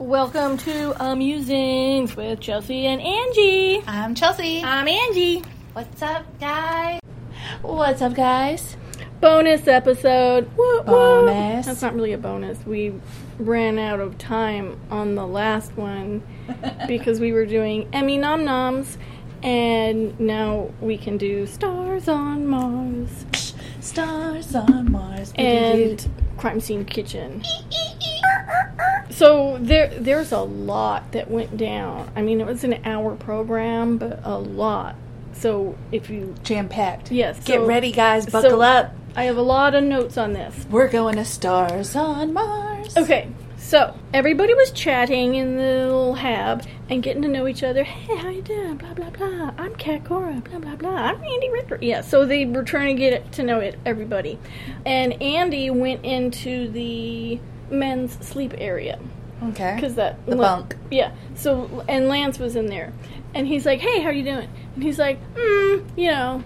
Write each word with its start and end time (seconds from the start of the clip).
Welcome 0.00 0.58
to 0.58 0.92
Amusings 0.98 2.16
with 2.16 2.40
Chelsea 2.40 2.86
and 2.86 3.00
Angie. 3.00 3.80
I'm 3.86 4.16
Chelsea. 4.16 4.60
I'm 4.64 4.88
Angie. 4.88 5.44
What's 5.72 6.02
up, 6.02 6.24
guys? 6.40 6.98
What's 7.78 8.02
up, 8.02 8.14
guys? 8.14 8.76
Bonus 9.20 9.68
episode. 9.68 10.50
Woo, 10.56 10.78
woo. 10.78 10.82
Bonus. 10.82 11.64
That's 11.64 11.80
not 11.80 11.94
really 11.94 12.12
a 12.12 12.18
bonus. 12.18 12.58
We 12.66 12.92
ran 13.38 13.78
out 13.78 14.00
of 14.00 14.18
time 14.18 14.80
on 14.90 15.14
the 15.14 15.24
last 15.24 15.76
one 15.76 16.24
because 16.88 17.20
we 17.20 17.30
were 17.30 17.46
doing 17.46 17.88
Emmy 17.92 18.18
Nom 18.18 18.44
Noms, 18.44 18.98
and 19.44 20.18
now 20.18 20.72
we 20.80 20.98
can 20.98 21.18
do 21.18 21.46
Stars 21.46 22.08
on 22.08 22.48
Mars 22.48 23.54
Stars 23.78 24.56
on 24.56 24.90
Mars. 24.90 25.32
and 25.36 26.10
Crime 26.36 26.60
Scene 26.60 26.84
Kitchen. 26.84 27.44
So 29.10 29.56
there, 29.60 29.86
there's 29.86 30.32
a 30.32 30.40
lot 30.40 31.12
that 31.12 31.30
went 31.30 31.56
down. 31.56 32.10
I 32.16 32.22
mean, 32.22 32.40
it 32.40 32.46
was 32.48 32.64
an 32.64 32.84
hour 32.84 33.14
program, 33.14 33.98
but 33.98 34.18
a 34.24 34.36
lot. 34.36 34.96
So 35.38 35.76
if 35.92 36.10
you, 36.10 36.34
jam 36.42 36.68
packed. 36.68 37.10
yes, 37.12 37.36
Get 37.44 37.60
so 37.60 37.66
ready, 37.66 37.92
guys. 37.92 38.24
so- 38.24 38.30
Buckle 38.42 38.62
up. 38.62 38.92
I 39.16 39.24
have 39.24 39.36
a 39.36 39.42
lot 39.42 39.74
of 39.74 39.82
notes 39.84 40.16
on 40.16 40.32
this. 40.32 40.66
We're 40.70 40.88
going 40.88 41.16
to 41.16 41.24
Stars 41.24 41.96
on 41.96 42.32
Mars. 42.32 42.96
Okay, 42.96 43.28
so 43.56 43.94
everybody 44.14 44.54
was 44.54 44.70
chatting 44.70 45.34
in 45.34 45.56
the 45.56 45.62
little 45.86 46.14
hab 46.14 46.64
and 46.88 47.02
getting 47.02 47.22
to 47.22 47.28
know 47.28 47.48
each 47.48 47.62
other. 47.64 47.82
Hey, 47.84 48.16
how 48.16 48.28
you 48.28 48.42
doing? 48.42 48.76
Blah 48.76 48.94
blah 48.94 49.10
blah. 49.10 49.50
I'm 49.58 49.74
Cat 49.74 50.04
Cora. 50.04 50.34
Blah 50.48 50.58
blah 50.60 50.76
blah. 50.76 50.90
I'm 50.94 51.16
Andy 51.22 51.50
Richter. 51.50 51.78
Yeah, 51.80 52.02
so 52.02 52.26
they 52.26 52.44
were 52.46 52.62
trying 52.62 52.94
to 52.96 53.00
get 53.00 53.32
to 53.32 53.42
know 53.42 53.58
it 53.58 53.76
everybody, 53.84 54.38
and 54.86 55.20
Andy 55.20 55.68
went 55.70 56.04
into 56.04 56.68
the 56.68 57.40
men's 57.70 58.12
sleep 58.24 58.54
area 58.58 58.98
Okay. 59.42 59.74
because 59.74 59.94
that 59.96 60.24
The 60.26 60.36
bunk. 60.36 60.76
Yeah. 60.92 61.12
So 61.34 61.84
and 61.88 62.08
Lance 62.08 62.38
was 62.38 62.54
in 62.56 62.66
there, 62.66 62.92
and 63.34 63.46
he's 63.46 63.64
like, 63.66 63.80
"Hey, 63.80 64.00
how 64.00 64.10
you 64.10 64.22
doing?" 64.24 64.48
And 64.74 64.82
he's 64.82 64.98
like, 64.98 65.18
"Hmm, 65.36 65.78
you 65.96 66.10
know," 66.10 66.42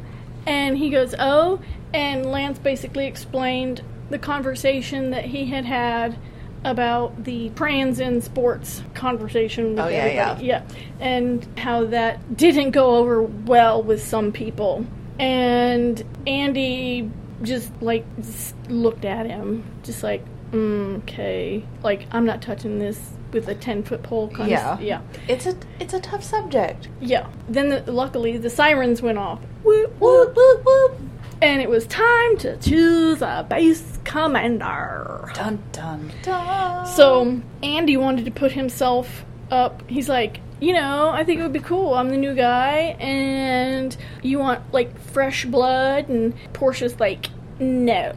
and 0.47 0.77
he 0.77 0.91
goes, 0.91 1.15
"Oh," 1.19 1.61
and 1.95 2.27
Lance 2.27 2.59
basically 2.59 3.07
explained 3.07 3.83
the 4.11 4.19
conversation 4.19 5.11
that 5.11 5.25
he 5.27 5.47
had 5.47 5.65
had 5.65 6.17
about 6.65 7.25
the 7.25 7.49
trans 7.51 7.99
in 7.99 8.21
sports 8.21 8.83
conversation 8.95 9.71
with 9.71 9.81
Oh, 9.81 9.89
yeah, 9.89 9.97
everybody. 9.97 10.47
yeah, 10.47 10.63
and 11.01 11.47
how 11.59 11.85
that 11.87 12.37
didn't 12.37 12.71
go 12.71 12.97
over 12.97 13.23
well 13.23 13.83
with 13.83 14.03
some 14.03 14.31
people, 14.33 14.87
and 15.19 16.03
Andy 16.27 17.11
just 17.43 17.71
like 17.83 18.05
just 18.23 18.55
looked 18.69 19.05
at 19.05 19.27
him, 19.27 19.65
just 19.83 20.03
like, 20.05 20.25
mm, 20.53 20.99
okay, 20.99 21.65
like 21.83 22.07
I'm 22.13 22.25
not 22.27 22.41
touching 22.43 22.79
this 22.79 23.01
with 23.33 23.49
a 23.49 23.55
ten 23.55 23.83
foot 23.83 24.03
pole. 24.03 24.29
Kind 24.29 24.51
Yeah. 24.51 24.75
of, 24.75 24.83
yeah, 24.83 25.01
It's 25.29 25.47
a 25.47 25.55
it's 25.81 25.95
a 25.95 26.01
tough 26.01 26.23
subject. 26.25 26.89
yeah. 27.01 27.27
Then 27.49 27.69
the, 27.71 27.93
luckily 27.93 28.39
the 28.39 28.51
sirens 28.51 29.03
went 29.03 29.19
off. 29.19 29.41
Whoop, 29.65 29.93
Whoop 30.01 30.37
whoop 30.37 30.65
whoop. 30.65 30.99
and 31.41 31.61
it 31.63 31.69
was 31.69 31.87
time 31.87 32.37
to 32.39 32.57
choose 32.59 33.23
a 33.23 33.47
base 33.49 33.99
commander. 34.05 35.31
Dun 35.35 35.63
dun 35.73 36.11
dun. 36.23 36.87
So 36.87 37.41
Andy 37.63 37.97
wanted 37.97 38.25
to 38.25 38.31
put 38.31 38.53
himself 38.53 39.25
up. 39.51 39.83
He's 39.89 40.09
like, 40.09 40.41
you 40.61 40.73
know, 40.73 41.11
I 41.11 41.25
think 41.25 41.41
it 41.41 41.43
would 41.43 41.53
be 41.53 41.61
cool. 41.61 41.95
I'm 41.95 42.09
the 42.11 42.17
new 42.17 42.35
guy, 42.35 42.97
and 43.01 43.97
you 44.23 44.39
want 44.39 44.61
like 44.73 44.99
fresh 44.99 45.45
blood. 45.45 46.09
And 46.09 46.35
Porsha's 46.53 46.99
like, 47.01 47.29
no. 47.59 48.13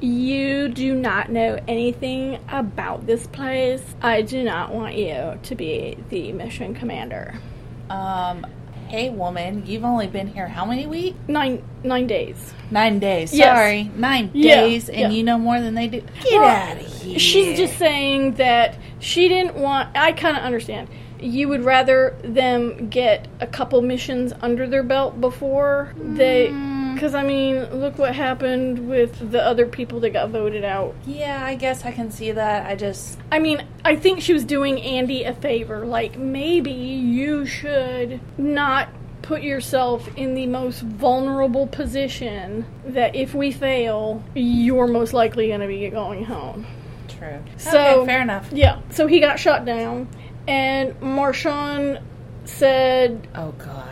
You 0.00 0.68
do 0.68 0.94
not 0.94 1.30
know 1.30 1.58
anything 1.66 2.38
about 2.50 3.06
this 3.06 3.26
place. 3.26 3.82
I 4.02 4.22
do 4.22 4.42
not 4.42 4.72
want 4.74 4.94
you 4.94 5.38
to 5.42 5.54
be 5.54 5.96
the 6.10 6.32
mission 6.32 6.74
commander. 6.74 7.34
um, 7.88 8.46
hey 8.88 9.10
woman, 9.10 9.64
you've 9.66 9.84
only 9.84 10.06
been 10.06 10.28
here 10.28 10.46
how 10.48 10.64
many 10.64 10.86
weeks? 10.86 11.18
Nine 11.28 11.62
nine 11.82 12.06
days. 12.06 12.54
Nine 12.70 12.98
days. 12.98 13.32
Yes. 13.32 13.56
Sorry, 13.56 13.84
nine 13.96 14.30
Yeah, 14.34 14.56
days, 14.56 14.88
and 14.88 14.98
yeah. 14.98 15.08
you 15.10 15.22
know 15.24 15.38
more 15.38 15.60
than 15.60 15.74
they 15.74 15.88
do. 15.88 16.02
Get 16.20 16.40
Well, 16.40 16.44
out 16.44 16.80
of 16.80 16.86
here. 16.86 17.18
She's 17.18 17.56
just 17.56 17.78
saying 17.78 18.34
that 18.34 18.76
she 18.98 19.28
didn't 19.28 19.56
want. 19.56 19.96
I 19.96 20.12
kind 20.12 20.36
of 20.36 20.42
understand. 20.42 20.88
You 21.18 21.48
would 21.48 21.64
rather 21.64 22.16
them 22.22 22.88
get 22.90 23.28
a 23.40 23.46
couple 23.46 23.80
missions 23.82 24.32
under 24.42 24.66
their 24.66 24.82
belt 24.82 25.20
before 25.20 25.94
they. 25.96 26.50
Mm-hmm. 26.96 27.06
Because, 27.06 27.14
I 27.14 27.22
mean, 27.22 27.80
look 27.80 27.98
what 27.98 28.14
happened 28.14 28.88
with 28.88 29.30
the 29.30 29.44
other 29.44 29.66
people 29.66 30.00
that 30.00 30.10
got 30.10 30.30
voted 30.30 30.64
out. 30.64 30.94
Yeah, 31.06 31.44
I 31.44 31.54
guess 31.54 31.84
I 31.84 31.92
can 31.92 32.10
see 32.10 32.32
that. 32.32 32.66
I 32.66 32.74
just 32.74 33.18
I 33.30 33.38
mean, 33.38 33.64
I 33.84 33.96
think 33.96 34.20
she 34.22 34.32
was 34.32 34.44
doing 34.44 34.80
Andy 34.80 35.24
a 35.24 35.34
favor. 35.34 35.84
Like, 35.86 36.16
maybe 36.18 36.72
you 36.72 37.44
should 37.46 38.20
not 38.38 38.88
put 39.22 39.42
yourself 39.42 40.08
in 40.16 40.34
the 40.34 40.46
most 40.46 40.80
vulnerable 40.82 41.66
position 41.66 42.64
that 42.86 43.14
if 43.16 43.34
we 43.34 43.50
fail, 43.50 44.22
you're 44.34 44.86
most 44.86 45.12
likely 45.12 45.48
going 45.48 45.60
to 45.60 45.66
be 45.66 45.88
going 45.90 46.24
home. 46.24 46.64
true. 47.08 47.42
So- 47.56 48.02
okay, 48.02 48.06
fair 48.06 48.22
enough. 48.22 48.48
Yeah, 48.52 48.80
so 48.90 49.06
he 49.06 49.18
got 49.20 49.38
shot 49.40 49.64
down, 49.64 50.06
and 50.46 50.94
Marshawn 51.00 52.00
said, 52.44 53.26
Oh 53.34 53.50
God. 53.58 53.85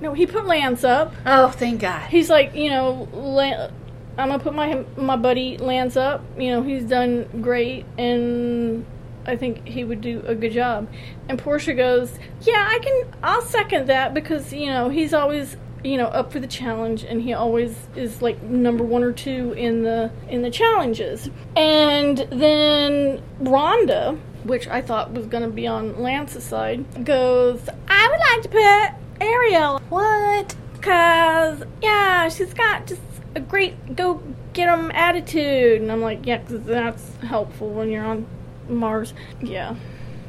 No, 0.00 0.12
he 0.12 0.26
put 0.26 0.46
Lance 0.46 0.84
up. 0.84 1.14
Oh, 1.24 1.48
thank 1.48 1.80
God. 1.80 2.08
He's 2.10 2.28
like, 2.28 2.54
you 2.54 2.70
know, 2.70 3.08
Lan- 3.12 3.72
I'm 4.18 4.28
gonna 4.28 4.42
put 4.42 4.54
my 4.54 4.84
my 4.96 5.16
buddy 5.16 5.58
Lance 5.58 5.96
up. 5.96 6.22
You 6.38 6.50
know, 6.50 6.62
he's 6.62 6.84
done 6.84 7.28
great, 7.42 7.84
and 7.98 8.84
I 9.26 9.36
think 9.36 9.66
he 9.66 9.84
would 9.84 10.00
do 10.00 10.22
a 10.26 10.34
good 10.34 10.52
job. 10.52 10.88
And 11.28 11.40
Porsha 11.40 11.76
goes, 11.76 12.18
yeah, 12.42 12.66
I 12.68 12.78
can, 12.78 13.12
I'll 13.22 13.42
second 13.42 13.86
that 13.88 14.14
because 14.14 14.52
you 14.52 14.66
know 14.66 14.88
he's 14.88 15.12
always 15.12 15.56
you 15.84 15.98
know 15.98 16.06
up 16.06 16.32
for 16.32 16.40
the 16.40 16.46
challenge, 16.46 17.04
and 17.04 17.20
he 17.22 17.32
always 17.34 17.76
is 17.94 18.22
like 18.22 18.42
number 18.42 18.84
one 18.84 19.02
or 19.02 19.12
two 19.12 19.52
in 19.52 19.82
the 19.82 20.10
in 20.28 20.42
the 20.42 20.50
challenges. 20.50 21.28
And 21.54 22.18
then 22.30 23.22
Ronda, 23.40 24.18
which 24.44 24.66
I 24.68 24.80
thought 24.80 25.12
was 25.12 25.26
gonna 25.26 25.50
be 25.50 25.66
on 25.66 26.02
Lance's 26.02 26.44
side, 26.44 27.04
goes, 27.04 27.68
I 27.88 28.08
would 28.10 28.20
like 28.20 28.42
to 28.42 28.48
put 28.48 29.05
Ariel 29.20 29.80
What? 29.88 30.54
Cause 30.82 31.62
yeah, 31.82 32.28
she's 32.28 32.54
got 32.54 32.86
just 32.86 33.00
a 33.34 33.40
great 33.40 33.96
go 33.96 34.22
get 34.52 34.68
'em 34.68 34.90
attitude, 34.92 35.82
and 35.82 35.90
I'm 35.90 36.00
like, 36.00 36.24
yeah, 36.26 36.38
'cause 36.38 36.60
that's 36.64 37.16
helpful 37.22 37.68
when 37.70 37.90
you're 37.90 38.04
on 38.04 38.26
Mars. 38.68 39.12
Yeah, 39.42 39.74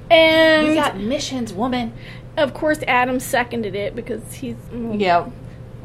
and 0.09 0.67
We 0.67 0.75
got 0.75 0.97
missions, 0.97 1.53
woman. 1.53 1.93
of 2.37 2.53
course 2.53 2.79
Adam 2.87 3.19
seconded 3.19 3.75
it 3.75 3.95
because 3.95 4.33
he's 4.33 4.55
mm. 4.73 4.99
Yep. 4.99 5.31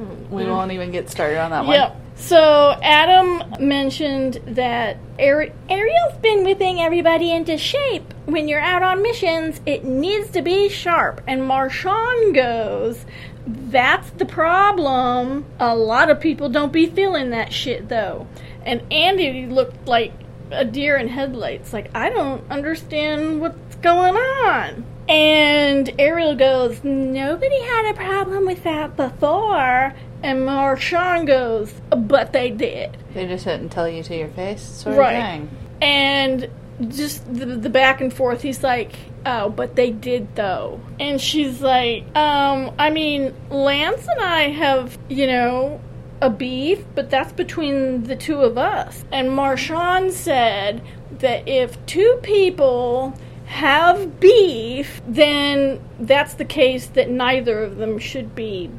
Mm. 0.00 0.30
We 0.30 0.44
won't 0.46 0.72
even 0.72 0.90
get 0.90 1.10
started 1.10 1.38
on 1.38 1.50
that 1.50 1.64
one. 1.64 1.74
Yep. 1.74 1.96
So 2.14 2.78
Adam 2.82 3.42
mentioned 3.58 4.40
that 4.46 4.98
Ari- 5.18 5.52
Ariel's 5.68 6.18
been 6.20 6.44
whipping 6.44 6.80
everybody 6.80 7.32
into 7.32 7.58
shape. 7.58 8.14
When 8.26 8.48
you're 8.48 8.60
out 8.60 8.82
on 8.82 9.02
missions, 9.02 9.60
it 9.66 9.84
needs 9.84 10.30
to 10.30 10.42
be 10.42 10.68
sharp. 10.68 11.20
And 11.26 11.42
Marshawn 11.42 12.34
goes, 12.34 13.04
"That's 13.46 14.10
the 14.10 14.24
problem. 14.24 15.46
A 15.58 15.74
lot 15.74 16.10
of 16.10 16.20
people 16.20 16.48
don't 16.48 16.72
be 16.72 16.86
feeling 16.86 17.30
that 17.30 17.52
shit 17.52 17.88
though." 17.88 18.26
And 18.64 18.82
Andy 18.90 19.46
looked 19.46 19.88
like 19.88 20.12
a 20.52 20.64
deer 20.64 20.96
in 20.96 21.08
headlights. 21.08 21.72
Like 21.72 21.90
I 21.94 22.10
don't 22.10 22.44
understand 22.50 23.40
what's 23.40 23.76
going 23.76 24.14
on. 24.14 24.84
And 25.08 25.92
Ariel 25.98 26.36
goes, 26.36 26.84
Nobody 26.84 27.60
had 27.60 27.90
a 27.90 27.94
problem 27.94 28.46
with 28.46 28.62
that 28.64 28.96
before. 28.96 29.94
And 30.22 30.40
Marshawn 30.46 31.26
goes, 31.26 31.72
But 31.90 32.32
they 32.32 32.50
did. 32.50 32.96
They 33.14 33.26
just 33.26 33.44
didn't 33.44 33.70
tell 33.70 33.88
you 33.88 34.02
to 34.04 34.16
your 34.16 34.28
face, 34.28 34.62
sort 34.62 34.96
Right. 34.96 35.12
of 35.14 35.22
thing. 35.24 35.50
And 35.80 36.48
just 36.88 37.32
the, 37.32 37.46
the 37.46 37.70
back 37.70 38.00
and 38.00 38.12
forth, 38.12 38.42
he's 38.42 38.62
like, 38.62 38.94
Oh, 39.26 39.48
but 39.50 39.76
they 39.76 39.90
did 39.90 40.34
though. 40.36 40.80
And 41.00 41.20
she's 41.20 41.60
like, 41.60 42.04
Um, 42.16 42.72
I 42.78 42.90
mean, 42.90 43.34
Lance 43.50 44.06
and 44.08 44.20
I 44.20 44.48
have, 44.50 44.96
you 45.08 45.26
know, 45.26 45.80
a 46.20 46.30
beef, 46.30 46.84
but 46.94 47.10
that's 47.10 47.32
between 47.32 48.04
the 48.04 48.14
two 48.16 48.40
of 48.42 48.56
us. 48.56 49.04
And 49.10 49.28
Marshawn 49.30 50.12
said 50.12 50.80
that 51.18 51.48
if 51.48 51.84
two 51.86 52.18
people 52.22 53.14
have 53.46 54.20
beef, 54.20 55.02
then 55.06 55.80
that's 55.98 56.34
the 56.34 56.44
case 56.44 56.86
that 56.86 57.10
neither 57.10 57.62
of 57.62 57.76
them 57.76 57.98
should 57.98 58.34
be 58.36 58.70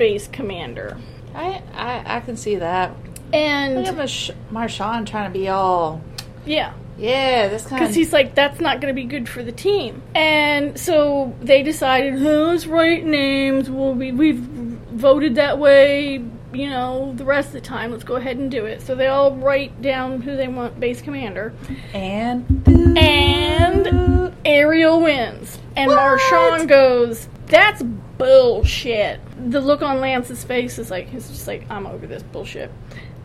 base 0.00 0.26
commander. 0.28 0.96
I, 1.34 1.62
I 1.74 2.16
I 2.16 2.20
can 2.20 2.36
see 2.38 2.56
that. 2.56 2.96
And 3.34 3.76
Look 3.76 3.86
at 3.86 3.96
Marsh- 3.96 4.30
Marshawn 4.50 5.06
trying 5.06 5.30
to 5.30 5.38
be 5.38 5.48
all, 5.50 6.02
yeah, 6.46 6.72
yeah, 6.98 7.48
this 7.48 7.66
kind 7.66 7.78
because 7.80 7.94
he's 7.94 8.10
like, 8.12 8.34
that's 8.34 8.60
not 8.60 8.80
going 8.80 8.92
to 8.92 8.98
be 9.00 9.06
good 9.06 9.28
for 9.28 9.42
the 9.42 9.52
team. 9.52 10.02
And 10.14 10.80
so 10.80 11.36
they 11.40 11.62
decided, 11.62 12.14
oh, 12.26 12.46
let's 12.46 12.66
names. 12.66 13.70
Well, 13.70 13.94
we, 13.94 14.10
we've 14.10 14.38
voted 14.38 15.34
that 15.36 15.58
way, 15.58 16.24
you 16.52 16.70
know, 16.70 17.12
the 17.14 17.24
rest 17.24 17.48
of 17.48 17.52
the 17.52 17.60
time. 17.60 17.92
Let's 17.92 18.02
go 18.02 18.16
ahead 18.16 18.38
and 18.38 18.50
do 18.50 18.64
it. 18.64 18.80
So 18.82 18.94
they 18.94 19.06
all 19.06 19.36
write 19.36 19.80
down 19.82 20.22
who 20.22 20.34
they 20.34 20.48
want 20.48 20.80
base 20.80 21.02
commander. 21.02 21.52
and. 21.92 22.44
And 22.98 24.34
Ariel 24.44 25.00
wins. 25.02 25.58
And 25.76 25.88
What? 25.90 25.98
Marshawn 25.98 26.66
goes, 26.66 27.28
that's 27.46 27.82
bullshit. 28.20 29.18
The 29.50 29.60
look 29.60 29.82
on 29.82 30.00
Lance's 30.00 30.44
face 30.44 30.78
is 30.78 30.90
like, 30.90 31.08
he's 31.08 31.28
just 31.28 31.46
like, 31.46 31.64
I'm 31.70 31.86
over 31.86 32.06
this 32.06 32.22
bullshit. 32.22 32.70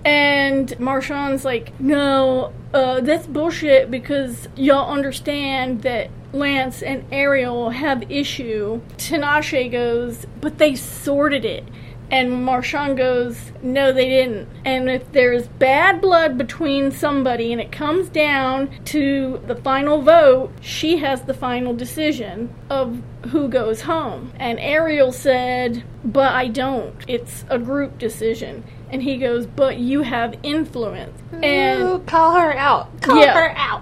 And 0.05 0.69
Marshawn's 0.79 1.43
like, 1.43 1.77
no, 1.79 2.53
uh, 2.73 3.01
that's 3.01 3.27
bullshit 3.27 3.91
because 3.91 4.47
y'all 4.55 4.91
understand 4.91 5.81
that 5.81 6.09
Lance 6.31 6.81
and 6.81 7.03
Ariel 7.11 7.71
have 7.71 8.09
issue. 8.09 8.81
Tinashe 8.97 9.71
goes, 9.71 10.25
but 10.39 10.59
they 10.59 10.75
sorted 10.75 11.43
it. 11.43 11.65
And 12.11 12.31
Marshawn 12.47 12.95
goes, 12.95 13.51
no, 13.63 13.91
they 13.91 14.07
didn't. 14.07 14.47
And 14.63 14.89
if 14.89 15.11
there's 15.11 15.47
bad 15.47 16.01
blood 16.01 16.37
between 16.37 16.91
somebody 16.91 17.51
and 17.51 17.59
it 17.59 17.71
comes 17.71 18.09
down 18.09 18.69
to 18.85 19.41
the 19.47 19.55
final 19.55 20.01
vote, 20.01 20.51
she 20.61 20.97
has 20.97 21.23
the 21.23 21.33
final 21.33 21.73
decision 21.73 22.53
of 22.69 23.01
who 23.29 23.47
goes 23.47 23.81
home. 23.81 24.31
And 24.35 24.59
Ariel 24.59 25.11
said, 25.11 25.83
but 26.03 26.31
I 26.33 26.47
don't. 26.47 26.95
It's 27.07 27.43
a 27.49 27.57
group 27.57 27.97
decision. 27.97 28.63
And 28.91 29.01
he 29.01 29.17
goes, 29.17 29.47
but 29.47 29.77
you 29.77 30.03
have 30.03 30.35
influence. 30.43 31.19
And 31.41 31.81
Ooh, 31.81 31.99
call 32.05 32.35
her 32.35 32.55
out. 32.55 33.01
Call 33.01 33.17
Yeah. 33.17 33.33
her 33.33 33.53
out. 33.57 33.81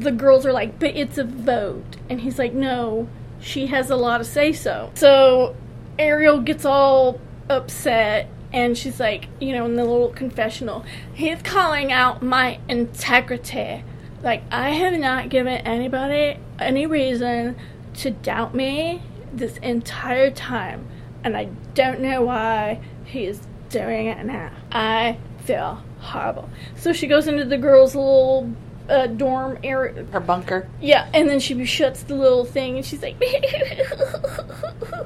the 0.00 0.10
girls 0.10 0.46
are 0.46 0.52
like, 0.52 0.78
but 0.80 0.96
it's 0.96 1.18
a 1.18 1.24
vote. 1.24 1.96
And 2.08 2.20
he's 2.22 2.38
like, 2.38 2.54
no, 2.54 3.08
she 3.40 3.66
has 3.66 3.90
a 3.90 3.96
lot 3.96 4.20
of 4.22 4.26
say 4.26 4.52
so. 4.54 4.90
So 4.94 5.54
Ariel 5.98 6.40
gets 6.40 6.64
all 6.64 7.20
upset 7.48 8.28
and 8.52 8.76
she's 8.76 9.00
like, 9.00 9.28
you 9.40 9.52
know, 9.52 9.64
in 9.64 9.76
the 9.76 9.84
little 9.84 10.10
confessional, 10.10 10.84
he's 11.14 11.40
calling 11.42 11.90
out 11.90 12.22
my 12.22 12.58
integrity. 12.68 13.82
Like, 14.22 14.42
I 14.52 14.70
have 14.70 14.98
not 14.98 15.30
given 15.30 15.54
anybody 15.54 16.38
any 16.58 16.86
reason 16.86 17.56
to 17.94 18.10
doubt 18.10 18.54
me 18.54 19.02
this 19.32 19.56
entire 19.58 20.30
time. 20.30 20.86
And 21.24 21.36
I 21.36 21.44
don't 21.74 22.00
know 22.00 22.22
why 22.22 22.80
he 23.04 23.24
is 23.24 23.40
doing 23.70 24.06
it 24.06 24.24
now. 24.26 24.50
I 24.70 25.18
feel 25.44 25.82
horrible. 26.00 26.50
So 26.76 26.92
she 26.92 27.06
goes 27.06 27.26
into 27.26 27.44
the 27.44 27.58
girls' 27.58 27.94
little 27.94 28.52
uh, 28.88 29.06
dorm 29.06 29.58
area. 29.64 30.04
Her 30.12 30.20
bunker. 30.20 30.68
Yeah, 30.80 31.08
and 31.14 31.28
then 31.28 31.40
she 31.40 31.64
shuts 31.64 32.02
the 32.02 32.16
little 32.16 32.44
thing 32.44 32.76
and 32.76 32.84
she's 32.84 33.02
like, 33.02 33.16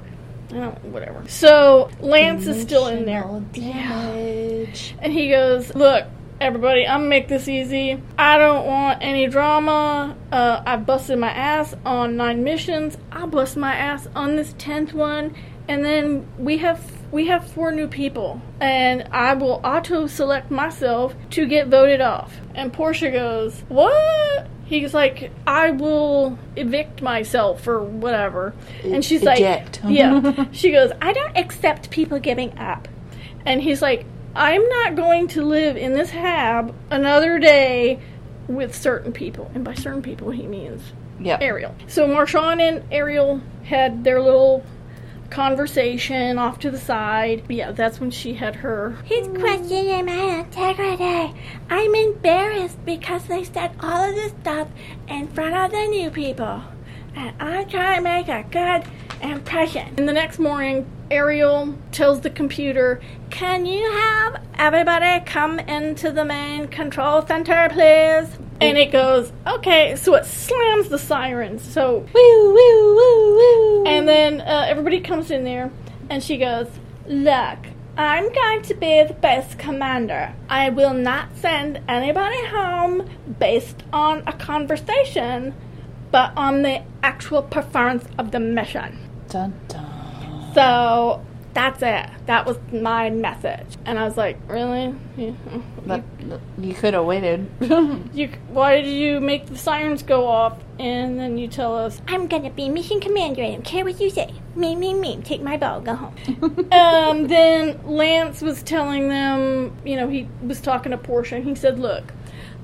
oh, 0.57 0.71
whatever. 0.83 1.27
So 1.29 1.91
Lance 2.01 2.47
is 2.47 2.63
still 2.63 2.87
in 2.89 3.05
there. 3.05 3.25
Damage. 3.53 4.95
And 5.01 5.13
he 5.13 5.31
goes, 5.31 5.75
Look, 5.75 6.07
everybody, 6.41 6.87
I'm 6.87 7.01
gonna 7.01 7.09
make 7.09 7.29
this 7.29 7.49
easy. 7.49 8.01
I 8.19 8.39
don't 8.39 8.67
want 8.67 9.03
any 9.03 9.27
drama. 9.27 10.17
Uh, 10.33 10.63
I 10.65 10.77
busted 10.77 11.19
my 11.19 11.31
ass 11.31 11.75
on 11.85 12.17
nine 12.17 12.45
missions. 12.45 12.97
I'll 13.13 13.27
bust 13.27 13.57
my 13.57 13.75
ass 13.75 14.09
on 14.15 14.37
this 14.37 14.55
tenth 14.59 14.93
one. 14.93 15.35
And 15.69 15.85
then 15.85 16.27
we 16.39 16.59
have 16.59 16.81
we 17.13 17.27
have 17.27 17.51
four 17.51 17.73
new 17.73 17.89
people. 17.89 18.41
And 18.61 19.09
I 19.13 19.35
will 19.35 19.61
auto 19.65 20.07
select 20.07 20.51
myself 20.51 21.15
to 21.31 21.47
get 21.47 21.69
voted 21.69 22.01
off. 22.01 22.37
And 22.55 22.73
Porsha 22.73 23.13
goes, 23.13 23.65
What? 23.69 24.49
He's 24.67 24.93
like, 24.93 25.31
I 25.47 25.71
will 25.71 26.39
evict 26.57 27.01
myself 27.01 27.67
or 27.69 27.83
whatever. 27.83 28.53
And 28.83 29.05
she's 29.05 29.23
Eject. 29.23 29.85
like, 29.85 29.95
Yeah. 29.97 30.47
She 30.53 30.73
goes, 30.73 30.91
I 31.01 31.13
don't 31.13 31.37
accept 31.37 31.91
people 31.91 32.19
giving 32.19 32.59
up. 32.59 32.89
And 33.45 33.63
he's 33.63 33.81
like, 33.81 34.05
I'm 34.35 34.69
not 34.69 34.97
going 34.97 35.29
to 35.29 35.43
live 35.43 35.77
in 35.77 35.93
this 35.93 36.11
hab 36.11 36.75
another 36.91 37.39
day 37.39 38.01
with 38.49 38.75
certain 38.75 39.13
people. 39.13 39.51
And 39.55 39.65
by 39.65 39.75
certain 39.75 40.03
people, 40.03 40.31
he 40.31 40.47
means 40.47 40.83
Yep. 41.21 41.41
Ariel. 41.43 41.75
So 41.87 42.07
Marshawn 42.09 42.61
and 42.61 42.83
Ariel 42.93 43.41
had 43.65 44.05
their 44.05 44.21
little 44.21 44.65
conversation 45.27 46.39
off 46.39 46.59
to 46.61 46.71
the 46.71 46.79
side. 46.79 47.45
Yeah, 47.49 47.73
that's 47.73 48.01
when 48.01 48.11
she 48.11 48.35
had 48.35 48.57
her. 48.57 48.97
He's 49.05 49.29
questioning 49.29 50.07
my 50.07 50.41
integrity. 50.41 51.35
I'm 51.71 51.95
embarrassed 51.95 52.85
because 52.85 53.25
they 53.25 53.45
said 53.45 53.73
all 53.81 54.09
of 54.09 54.15
this 54.15 54.33
stuff 54.41 54.69
in 55.09 55.29
front 55.29 55.55
of 55.55 55.71
the 55.71 55.87
new 55.87 56.11
people. 56.11 56.63
And 57.17 57.35
I'm 57.41 57.69
trying 57.69 57.97
to 57.97 58.03
make 58.03 58.29
a 58.29 58.45
good 58.51 58.85
impression. 59.23 59.95
And 59.97 60.07
the 60.09 60.13
next 60.13 60.39
morning, 60.39 60.87
Ariel 61.11 61.75
tells 61.91 62.21
the 62.21 62.31
computer, 62.31 63.01
Can 63.31 63.65
you 63.65 63.91
have 63.91 64.43
everybody 64.59 65.25
come 65.25 65.59
into 65.59 66.13
the 66.13 66.25
main 66.25 66.69
control 66.69 67.27
center, 67.27 67.69
please? 67.71 68.39
And 68.61 68.77
it 68.77 68.93
goes, 68.93 69.33
Okay, 69.47 69.97
so 69.97 70.15
it 70.15 70.27
slams 70.27 70.89
the 70.89 70.99
sirens. 70.99 71.63
So 71.63 71.99
Woo, 72.15 72.55
woo, 72.55 72.95
woo, 72.97 73.37
woo. 73.37 73.85
and 73.87 74.07
then 74.07 74.41
uh, 74.43 74.67
everybody 74.69 75.01
comes 75.01 75.31
in 75.31 75.45
there, 75.45 75.71
and 76.11 76.23
she 76.23 76.37
goes, 76.37 76.69
Look, 77.07 77.59
I'm 77.97 78.31
going 78.31 78.61
to 78.63 78.75
be 78.75 79.05
the 79.05 79.15
base 79.15 79.55
commander. 79.55 80.35
I 80.51 80.69
will 80.69 80.93
not 80.93 81.29
send 81.39 81.81
anybody 81.89 82.45
home 82.47 83.09
based 83.39 83.83
on 83.93 84.23
a 84.27 84.35
conversation, 84.35 85.55
but 86.17 86.33
on 86.35 86.63
the 86.63 86.83
actual 87.03 87.43
performance 87.43 88.03
of 88.17 88.31
the 88.31 88.41
mission. 88.41 88.99
Dun, 89.29 89.53
dun. 89.69 90.51
So 90.55 91.23
that's 91.53 91.83
it. 91.83 92.09
That 92.25 92.47
was 92.47 92.57
my 92.73 93.11
message. 93.11 93.67
And 93.85 93.99
I 93.99 94.07
was 94.07 94.17
like, 94.17 94.39
Really? 94.49 94.95
You, 95.19 95.37
you 96.57 96.73
could 96.73 96.95
have 96.95 97.05
waited. 97.05 97.47
you, 98.15 98.31
why 98.49 98.81
did 98.81 98.95
you 98.95 99.21
make 99.21 99.45
the 99.45 99.59
sirens 99.59 100.03
go 100.03 100.27
off 100.27 100.59
and 100.79 101.21
then 101.21 101.37
you 101.37 101.49
tell 101.49 101.77
us 101.77 102.01
I'm 102.09 102.29
gonna 102.29 102.49
be 102.49 102.71
mission 102.71 102.99
commander. 102.99 103.43
I 103.43 103.51
don't 103.51 103.63
care 103.63 103.85
what 103.85 104.01
you 104.01 104.09
say. 104.09 104.33
Me, 104.55 104.75
me, 104.75 104.95
me. 104.95 105.21
Take 105.23 105.43
my 105.43 105.59
ball. 105.59 105.83
Go 105.83 105.97
home. 105.97 106.15
um, 106.73 107.27
then 107.27 107.79
Lance 107.85 108.41
was 108.41 108.63
telling 108.63 109.11
them, 109.11 109.77
you 109.85 109.97
know, 109.97 110.09
he 110.09 110.31
was 110.41 110.63
talking 110.63 110.93
to 110.93 110.97
Porsha, 110.97 111.33
and 111.33 111.45
he 111.45 111.55
said, 111.55 111.79
"Look, 111.79 112.15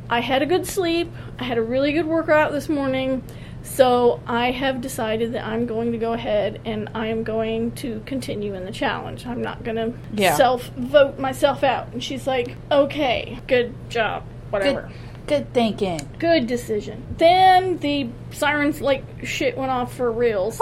I 0.09 0.21
had 0.21 0.41
a 0.41 0.47
good 0.47 0.67
sleep. 0.67 1.13
I 1.39 1.45
had 1.45 1.59
a 1.59 1.63
really 1.63 1.93
good 1.93 2.07
workout 2.07 2.53
this 2.53 2.71
morning." 2.71 3.23
So 3.63 4.21
I 4.27 4.51
have 4.51 4.81
decided 4.81 5.33
that 5.35 5.47
I'm 5.47 5.67
going 5.67 5.93
to 5.93 5.99
go 5.99 6.13
ahead 6.13 6.61
and 6.65 6.89
I 6.95 7.07
am 7.07 7.23
going 7.23 7.73
to 7.73 8.03
continue 8.07 8.55
in 8.55 8.65
the 8.65 8.73
challenge. 8.73 9.27
I'm 9.27 9.41
not 9.41 9.63
going 9.65 9.77
to 9.77 9.93
Yeah. 10.15 10.35
self 10.35 10.69
vote 10.77 11.19
myself 11.19 11.63
out. 11.65 11.89
And 11.93 12.03
she's 12.03 12.27
like, 12.27 12.57
"Okay, 12.71 13.39
good 13.47 13.73
job, 13.89 14.25
whatever." 14.51 14.91
Good, 15.27 15.27
good 15.27 15.53
thinking. 15.55 16.01
Good 16.19 16.47
decision. 16.47 17.03
Then 17.19 17.79
the 17.79 18.09
sirens 18.33 18.81
like 18.81 19.05
shit 19.25 19.57
went 19.57 19.71
off 19.71 19.95
for 19.95 20.11
reals. 20.11 20.61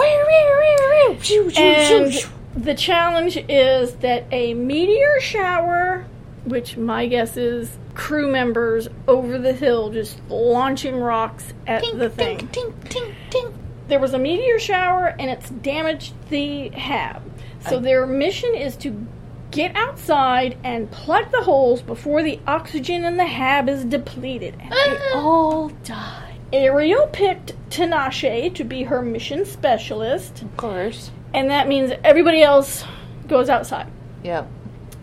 And 1.57 2.13
the 2.55 2.75
challenge 2.75 3.37
is 3.49 3.95
that 3.95 4.25
a 4.31 4.53
meteor 4.53 5.19
shower, 5.21 6.05
which 6.45 6.77
my 6.77 7.05
guess 7.07 7.37
is 7.37 7.77
crew 7.93 8.31
members 8.31 8.87
over 9.07 9.37
the 9.37 9.53
hill 9.53 9.89
just 9.89 10.19
launching 10.29 10.95
rocks 10.99 11.53
at 11.67 11.83
Tink, 11.83 11.99
the 11.99 12.09
thing. 12.09 12.37
Tink, 12.37 12.49
tink, 12.51 12.73
tink, 12.89 13.13
tink. 13.29 13.53
There 13.87 13.99
was 13.99 14.13
a 14.13 14.19
meteor 14.19 14.57
shower 14.59 15.07
and 15.19 15.29
it's 15.29 15.49
damaged 15.49 16.13
the 16.29 16.69
hab. 16.69 17.21
So 17.67 17.79
their 17.79 18.07
mission 18.07 18.55
is 18.55 18.75
to 18.77 19.05
get 19.51 19.75
outside 19.75 20.57
and 20.63 20.89
plug 20.89 21.29
the 21.31 21.41
holes 21.41 21.81
before 21.81 22.23
the 22.23 22.39
oxygen 22.47 23.03
in 23.03 23.17
the 23.17 23.25
hab 23.25 23.67
is 23.69 23.83
depleted. 23.85 24.55
And 24.59 24.71
they 24.71 24.97
Ah. 25.13 25.19
all 25.21 25.69
die. 25.83 26.27
Ariel 26.53 27.07
picked 27.07 27.53
Tinashe 27.69 28.53
to 28.55 28.63
be 28.63 28.83
her 28.83 29.01
mission 29.01 29.45
specialist, 29.45 30.41
Of 30.41 30.57
course. 30.57 31.11
and 31.33 31.49
that 31.49 31.67
means 31.67 31.91
everybody 32.03 32.41
else 32.41 32.83
goes 33.27 33.49
outside. 33.49 33.87
Yep. 34.23 34.47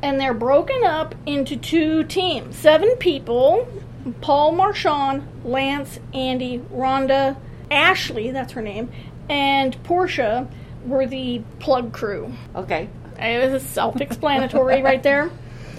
And 0.03 0.21
they're 0.21 0.35
broken 0.35 0.85
up 0.85 1.15
into 1.27 1.57
two 1.57 2.05
teams. 2.05 2.57
Seven 2.57 2.97
people 2.97 3.69
Paul 4.21 4.55
Marshawn, 4.55 5.25
Lance, 5.45 5.99
Andy, 6.15 6.63
Ronda, 6.71 7.37
Ashley, 7.71 8.31
that's 8.31 8.53
her 8.53 8.63
name, 8.63 8.91
and 9.29 9.77
Porsha 9.85 10.49
were 10.87 11.07
the 11.07 11.43
plug 11.59 11.93
crew. 11.93 12.33
Okay. 12.55 12.89
It 13.19 13.53
was 13.53 13.63
self 13.63 14.01
explanatory 14.01 14.83
right 14.83 15.03
there. 15.03 15.31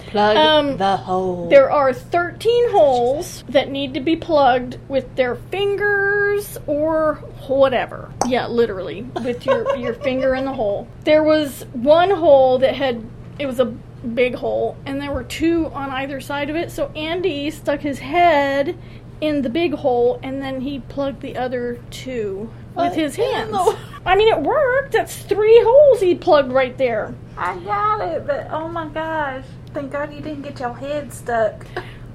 Plug 0.08 0.36
Um, 0.36 0.76
the 0.76 0.96
hole. 0.96 1.48
There 1.48 1.70
are 1.70 1.92
13 1.92 2.70
holes 2.70 3.44
that 3.48 3.70
need 3.70 3.94
to 3.94 4.00
be 4.00 4.16
plugged 4.16 4.78
with 4.88 5.14
their 5.16 5.36
fingers 5.36 6.58
or 6.66 7.14
whatever. 7.46 8.12
Yeah, 8.26 8.48
literally, 8.48 9.02
with 9.02 9.46
your, 9.46 9.76
your 9.76 9.94
finger 9.94 10.34
in 10.34 10.44
the 10.44 10.52
hole. 10.52 10.88
There 11.04 11.22
was 11.22 11.64
one 11.72 12.10
hole 12.10 12.58
that 12.58 12.74
had, 12.74 13.04
it 13.38 13.46
was 13.46 13.60
a 13.60 13.72
big 14.14 14.34
hole, 14.34 14.76
and 14.86 15.00
there 15.00 15.12
were 15.12 15.24
two 15.24 15.66
on 15.66 15.90
either 15.90 16.20
side 16.20 16.50
of 16.50 16.56
it. 16.56 16.70
So 16.70 16.90
Andy 16.96 17.50
stuck 17.50 17.80
his 17.80 17.98
head 17.98 18.76
in 19.20 19.42
the 19.42 19.50
big 19.50 19.74
hole, 19.74 20.18
and 20.22 20.40
then 20.40 20.60
he 20.60 20.80
plugged 20.80 21.20
the 21.20 21.36
other 21.36 21.80
two 21.90 22.50
with 22.74 22.94
his 22.94 23.16
hands. 23.16 23.56
I 24.06 24.16
mean, 24.16 24.28
it 24.28 24.40
worked. 24.40 24.92
That's 24.92 25.16
three 25.16 25.60
holes 25.62 26.00
he 26.00 26.14
plugged 26.14 26.52
right 26.52 26.76
there. 26.78 27.14
I 27.36 27.58
got 27.58 28.00
it, 28.00 28.26
but 28.26 28.48
oh 28.50 28.68
my 28.68 28.88
gosh. 28.88 29.44
Thank 29.74 29.92
God 29.92 30.12
you 30.12 30.20
didn't 30.20 30.42
get 30.42 30.58
your 30.58 30.74
head 30.74 31.12
stuck. 31.12 31.66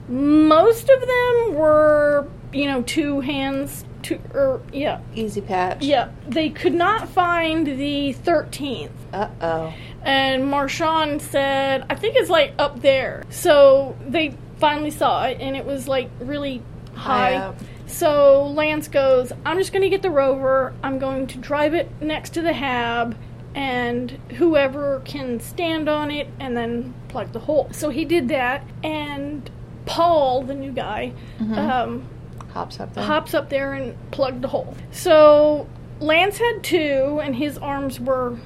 Most 0.10 0.90
of 0.90 1.02
them 1.02 1.56
were, 1.56 2.28
you 2.52 2.66
know, 2.66 2.82
two 2.82 3.22
hands, 3.22 3.86
two, 4.06 4.20
or 4.34 4.62
yeah, 4.72 5.00
Easy 5.16 5.42
patch. 5.42 5.84
yeah. 5.84 6.10
They 6.28 6.50
could 6.50 6.74
not 6.74 7.10
find 7.10 7.66
the 7.66 8.14
thirteenth. 8.14 8.92
Uh 9.14 9.30
oh. 9.42 9.74
and 10.04 10.44
Marshawn 10.44 11.20
said, 11.22 11.86
I 11.90 11.96
think 11.96 12.16
it's 12.16 12.30
like 12.30 12.54
up 12.60 12.82
there. 12.82 13.24
So 13.30 13.96
they 14.08 14.36
finally 14.58 14.92
saw 14.92 15.26
it, 15.26 15.38
and 15.42 15.56
it 15.56 15.66
was 15.66 15.88
like 15.88 16.10
really 16.20 16.62
high. 16.94 17.38
High. 17.38 17.54
So 17.88 18.48
Lance 18.48 18.88
goes, 18.88 19.32
I'm 19.46 19.58
just 19.58 19.72
going 19.72 19.84
to 19.84 19.90
get 19.90 20.02
the 20.02 20.10
rover. 20.10 20.74
I'm 20.84 20.98
going 21.00 21.28
to 21.28 21.38
drive 21.38 21.74
it 21.74 21.90
next 22.02 22.32
to 22.34 22.42
the 22.42 22.52
hab, 22.52 23.16
and 23.54 24.12
whoever 24.38 25.02
can 25.06 25.40
stand 25.40 25.88
on 25.88 26.10
it 26.12 26.28
and 26.40 26.58
then 26.58 26.94
plug 27.10 27.32
the 27.32 27.40
hole. 27.40 27.70
So 27.72 27.90
he 27.90 28.04
did 28.04 28.28
that, 28.30 28.64
and 28.84 29.50
Paul, 29.86 30.42
the 30.44 30.56
new 30.56 30.72
guy, 30.72 31.14
um, 31.40 32.08
Hops 32.56 32.80
up 32.80 32.94
there. 32.94 33.04
hops 33.04 33.34
up 33.34 33.50
there 33.50 33.74
and 33.74 33.96
plugged 34.12 34.42
the 34.42 34.48
hole. 34.48 34.76
So 34.92 35.68
Lance 36.00 36.38
had 36.38 36.64
two, 36.64 37.20
and 37.22 37.36
his 37.36 37.58
arms 37.58 38.00
were 38.00 38.38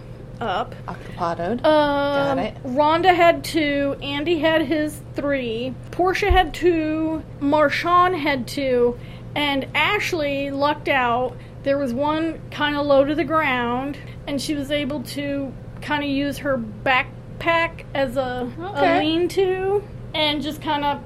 up. 0.42 0.74
Octopodoed. 0.88 1.64
Um, 1.64 2.40
it. 2.40 2.58
Ronda 2.64 3.14
had 3.14 3.44
two. 3.44 3.96
Andy 4.02 4.40
had 4.40 4.64
his 4.64 5.00
three. 5.14 5.76
Porsha 5.92 6.32
had 6.32 6.54
two. 6.56 7.24
Marshawn 7.40 8.18
had 8.18 8.48
two. 8.48 8.98
And 9.36 9.68
Ashley 9.76 10.50
lucked 10.50 10.90
out. 10.90 11.38
There 11.62 11.78
was 11.78 11.94
one 11.94 12.42
kind 12.50 12.76
of 12.76 12.86
low 12.88 13.06
to 13.06 13.14
the 13.14 13.24
ground, 13.24 13.98
and 14.28 14.42
she 14.42 14.56
was 14.56 14.72
able 14.72 15.04
to 15.04 15.54
kind 15.82 16.04
of 16.04 16.10
use 16.10 16.40
her 16.40 16.58
backpack 16.58 17.84
as 17.94 18.18
a, 18.18 18.52
a 18.60 19.00
lean 19.00 19.28
to 19.30 19.84
and 20.16 20.42
just 20.42 20.62
kind 20.62 20.84
of 20.84 21.00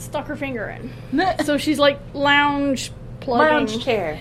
stuck 0.00 0.26
her 0.26 0.36
finger 0.36 0.68
in. 0.68 0.92
So 1.44 1.56
she's 1.58 1.78
like 1.78 1.98
lounge 2.14 2.90
plugging. 3.20 3.68
Lounge 3.68 3.84
chair. 3.84 4.18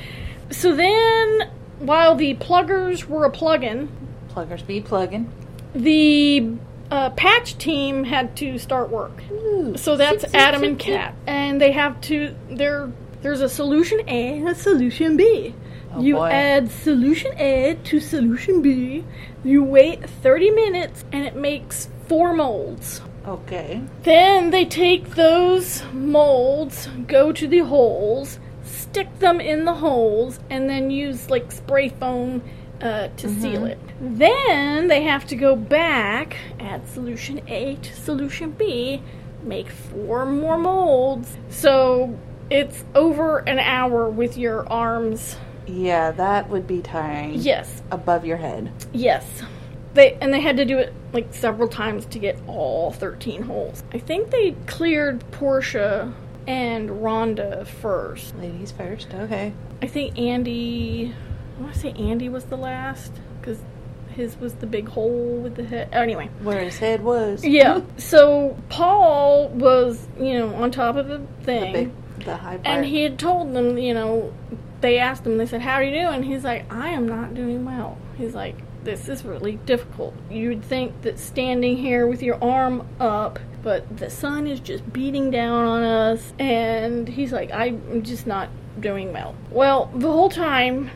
So 0.51 0.75
then, 0.75 1.50
while 1.79 2.15
the 2.15 2.36
pluggers 2.36 3.05
were 3.05 3.25
a 3.25 3.29
plugging, 3.31 3.89
Pluggers 4.29 4.65
be 4.65 4.81
plugging. 4.81 5.31
the 5.74 6.51
uh, 6.91 7.10
patch 7.12 7.57
team 7.57 8.03
had 8.05 8.36
to 8.38 8.57
start 8.57 8.89
work. 8.89 9.22
So 9.75 9.98
that's 9.98 10.22
Zip, 10.22 10.29
zip, 10.31 10.39
Adam 10.39 10.62
zip, 10.62 10.69
and 10.69 10.81
zip. 10.81 10.88
Cat, 10.96 11.15
and 11.27 11.60
they 11.62 11.72
have 11.74 12.00
to. 12.01 12.36
There, 12.50 12.91
there's 13.22 13.41
a 13.41 13.50
solution 13.50 14.00
A 14.07 14.38
and 14.38 14.48
a 14.50 14.55
solution 14.55 15.17
B. 15.17 15.53
Oh, 15.93 16.01
you 16.01 16.15
boy. 16.15 16.29
add 16.29 16.69
solution 16.72 17.34
A 17.38 17.77
to 17.86 18.00
solution 18.00 18.62
B. 18.62 19.03
You 19.43 19.63
wait 19.63 20.07
30 20.10 20.51
minutes, 20.51 21.03
and 21.12 21.25
it 21.25 21.36
makes 21.36 21.89
four 22.07 22.34
molds. 22.34 23.01
Okay. 23.27 23.81
Then 24.03 24.51
they 24.51 24.63
take 24.65 25.15
those 25.15 25.84
molds, 25.91 26.88
go 27.07 27.34
to 27.34 27.48
the 27.48 27.60
holes, 27.60 28.39
stick 28.63 29.19
them 29.19 29.41
in 29.41 29.65
the 29.65 29.74
holes, 29.75 30.39
and 30.50 30.69
then 30.69 30.89
use 30.89 31.29
like 31.29 31.51
spray 31.51 31.89
foam 31.89 32.41
uh, 32.81 33.10
to 33.17 33.29
seal 33.29 33.65
it. 33.65 33.79
Then 34.00 34.88
they 34.88 35.03
have 35.03 35.25
to 35.27 35.36
go 35.36 35.55
back, 35.55 36.38
add 36.60 36.88
solution 36.88 37.41
A 37.48 37.75
to 37.75 37.96
solution 37.96 38.51
B, 38.51 39.01
make 39.43 39.69
four 39.69 40.25
more 40.25 40.57
molds. 40.57 41.38
So 41.50 42.17
it's 42.50 42.86
over 42.96 43.39
an 43.39 43.60
hour 43.60 44.10
with 44.10 44.38
your 44.38 44.67
arms. 44.72 45.36
Yeah, 45.65 46.12
that 46.12 46.50
would 46.50 46.65
be 46.65 46.81
tiring. 46.81 47.34
Yes, 47.36 47.81
Above 47.91 48.25
your 48.25 48.38
head. 48.38 48.72
Yes. 48.93 49.25
They 49.98 50.13
and 50.22 50.32
they 50.32 50.42
had 50.42 50.58
to 50.58 50.66
do 50.66 50.77
it 50.77 50.94
like 51.12 51.34
several 51.34 51.68
times 51.68 52.06
to 52.06 52.20
get 52.20 52.39
all 52.46 52.92
13 52.92 53.42
holes. 53.42 53.84
I 53.92 53.98
think 53.98 54.30
they 54.30 54.51
cleared 54.68 55.20
Porsha 55.32 56.13
and 56.46 57.04
Ronda 57.04 57.66
first. 57.66 58.38
Ladies 58.38 58.72
first. 58.72 59.12
Okay. 59.12 59.54
I 59.82 59.88
think 59.88 60.20
Andy 60.20 61.16
I 61.58 61.62
want 61.62 61.74
to 61.74 61.80
say 61.80 61.94
Andy 61.94 62.30
was 62.30 62.46
the 62.46 62.58
last 62.58 63.12
cuz 63.42 63.58
his 64.10 64.38
was 64.38 64.54
the 64.56 64.68
big 64.68 64.88
hole 64.88 65.38
with 65.38 65.56
the 65.56 65.63
head. 65.63 65.89
Anyway. 65.92 66.30
Where 66.44 66.60
his 66.60 66.77
head 66.77 67.04
was. 67.04 67.44
Yeah. 67.44 67.82
So 67.98 68.56
Paul 68.70 69.50
was, 69.50 70.08
you 70.20 70.34
know, 70.34 70.54
on 70.54 70.70
top 70.70 70.96
of 70.96 71.08
the 71.08 71.22
thing. 71.42 71.74
The 71.74 71.80
big, 71.86 72.25
the 72.25 72.38
high 72.38 72.58
part. 72.58 72.68
And 72.68 72.86
he 72.86 73.01
had 73.01 73.18
told 73.18 73.51
them, 73.56 73.80
you 73.80 73.96
know, 73.96 74.32
they 74.82 75.00
asked 75.00 75.25
him, 75.25 75.39
they 75.39 75.48
said, 75.48 75.62
How 75.62 75.74
are 75.74 75.84
you 75.84 76.00
doing? 76.00 76.22
He's 76.22 76.44
like, 76.44 76.72
I 76.72 76.89
am 76.89 77.08
not 77.08 77.34
doing 77.34 77.66
well. 77.66 77.98
He's 78.16 78.36
like, 78.36 78.58
This 78.84 79.10
is 79.10 79.25
really 79.25 79.57
difficult. 79.65 80.13
You'd 80.29 80.63
think 80.63 81.01
that 81.01 81.19
standing 81.19 81.77
here 81.77 82.07
with 82.07 82.22
your 82.24 82.41
arm 82.43 82.88
up, 83.00 83.39
but 83.63 83.98
the 83.98 84.10
sun 84.10 84.48
is 84.48 84.60
just 84.60 84.91
beating 84.93 85.29
down 85.29 85.65
on 85.65 85.84
us. 85.84 86.34
And 86.39 87.07
he's 87.07 87.34
like, 87.34 87.51
I'm 87.51 88.03
just 88.03 88.25
not 88.27 88.50
doing 88.79 89.12
well. 89.12 89.36
Well, 89.51 89.91
the 89.93 90.12
whole 90.12 90.29
time, 90.29 90.89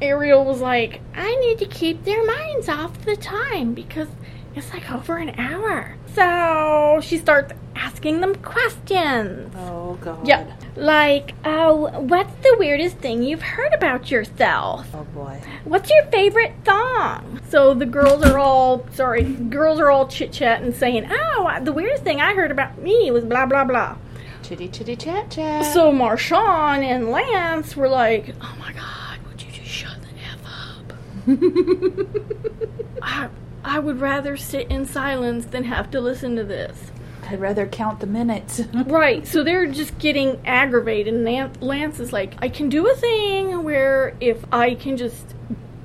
Ariel 0.00 0.44
was 0.44 0.60
like, 0.60 1.00
I 1.14 1.34
need 1.36 1.58
to 1.58 1.66
keep 1.66 2.04
their 2.04 2.24
minds 2.24 2.68
off 2.68 3.04
the 3.04 3.16
time 3.16 3.74
because 3.74 4.08
it's 4.54 4.72
like 4.72 4.90
over 4.90 5.16
an 5.18 5.38
hour. 5.38 5.96
So 6.14 7.00
she 7.02 7.18
starts 7.18 7.52
asking 7.76 8.20
them 8.20 8.34
questions. 8.36 9.54
oh 9.56 9.96
god. 10.00 10.26
Yeah. 10.26 10.52
Like, 10.78 11.34
oh, 11.44 11.88
what's 12.02 12.32
the 12.44 12.54
weirdest 12.56 12.98
thing 12.98 13.24
you've 13.24 13.42
heard 13.42 13.74
about 13.74 14.12
yourself? 14.12 14.86
Oh 14.94 15.02
boy. 15.12 15.42
What's 15.64 15.90
your 15.90 16.04
favorite 16.04 16.52
song? 16.64 17.40
So 17.48 17.74
the 17.74 17.84
girls 17.84 18.22
are 18.24 18.38
all, 18.38 18.86
sorry, 18.92 19.24
girls 19.24 19.80
are 19.80 19.90
all 19.90 20.06
chit 20.06 20.30
chatting 20.32 20.72
saying, 20.72 21.08
oh, 21.10 21.58
the 21.62 21.72
weirdest 21.72 22.04
thing 22.04 22.20
I 22.20 22.32
heard 22.32 22.52
about 22.52 22.78
me 22.80 23.10
was 23.10 23.24
blah, 23.24 23.46
blah, 23.46 23.64
blah. 23.64 23.96
Chitty 24.44 24.68
chitty 24.68 24.94
chat 24.94 25.32
chat. 25.32 25.64
So 25.74 25.90
Marshawn 25.90 26.84
and 26.84 27.10
Lance 27.10 27.76
were 27.76 27.88
like, 27.88 28.34
oh 28.40 28.54
my 28.60 28.72
God, 28.72 29.18
would 29.28 29.42
you 29.42 29.50
just 29.50 29.68
shut 29.68 29.98
the 30.00 30.08
F 30.30 32.06
up? 32.06 33.02
I, 33.02 33.28
I 33.64 33.78
would 33.80 34.00
rather 34.00 34.36
sit 34.36 34.70
in 34.70 34.86
silence 34.86 35.46
than 35.46 35.64
have 35.64 35.90
to 35.90 36.00
listen 36.00 36.36
to 36.36 36.44
this. 36.44 36.92
I'd 37.28 37.40
rather 37.40 37.66
count 37.66 38.00
the 38.00 38.06
minutes. 38.06 38.60
Right, 38.86 39.26
so 39.26 39.44
they're 39.44 39.66
just 39.66 39.98
getting 39.98 40.40
aggravated, 40.46 41.12
and 41.14 41.62
Lance 41.62 42.00
is 42.00 42.12
like, 42.12 42.34
I 42.40 42.48
can 42.48 42.68
do 42.68 42.88
a 42.88 42.94
thing 42.94 43.62
where 43.64 44.14
if 44.20 44.44
I 44.52 44.74
can 44.74 44.96
just 44.96 45.34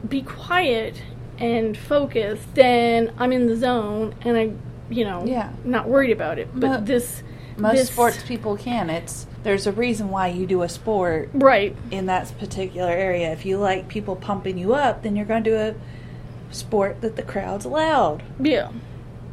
be 0.08 0.22
quiet 0.22 1.02
and 1.38 1.78
focus, 1.78 2.40
then 2.54 3.12
I'm 3.18 3.32
in 3.32 3.48
the 3.48 3.56
zone, 3.56 4.16
and 4.22 4.38
I, 4.38 4.52
you 4.90 5.04
know, 5.06 5.26
Yeah. 5.26 5.52
not 5.64 5.88
worried 5.90 6.12
about 6.12 6.40
it. 6.40 6.50
But 6.54 6.68
Mo- 6.68 6.82
this, 6.82 7.24
Most 7.58 7.76
this, 7.78 7.90
sports 7.90 8.24
people 8.24 8.56
can. 8.58 8.90
It's 8.90 9.28
there's 9.44 9.68
a 9.68 9.72
reason 9.74 10.10
why 10.10 10.28
you 10.30 10.46
do 10.46 10.62
a 10.62 10.70
sport 10.70 11.30
right? 11.34 11.76
in 11.92 12.06
that 12.06 12.32
particular 12.40 12.92
area. 12.92 13.32
If 13.34 13.46
you 13.46 13.58
like 13.58 13.90
people 13.90 14.16
pumping 14.16 14.58
you 14.58 14.74
up, 14.74 15.04
then 15.04 15.16
you're 15.18 15.26
going 15.26 15.44
to 15.44 15.50
do 15.50 15.58
a 15.58 15.76
sport 16.54 17.02
that 17.02 17.16
the 17.18 17.24
crowd's 17.24 17.66
loud. 17.66 18.24
Yeah, 18.40 18.70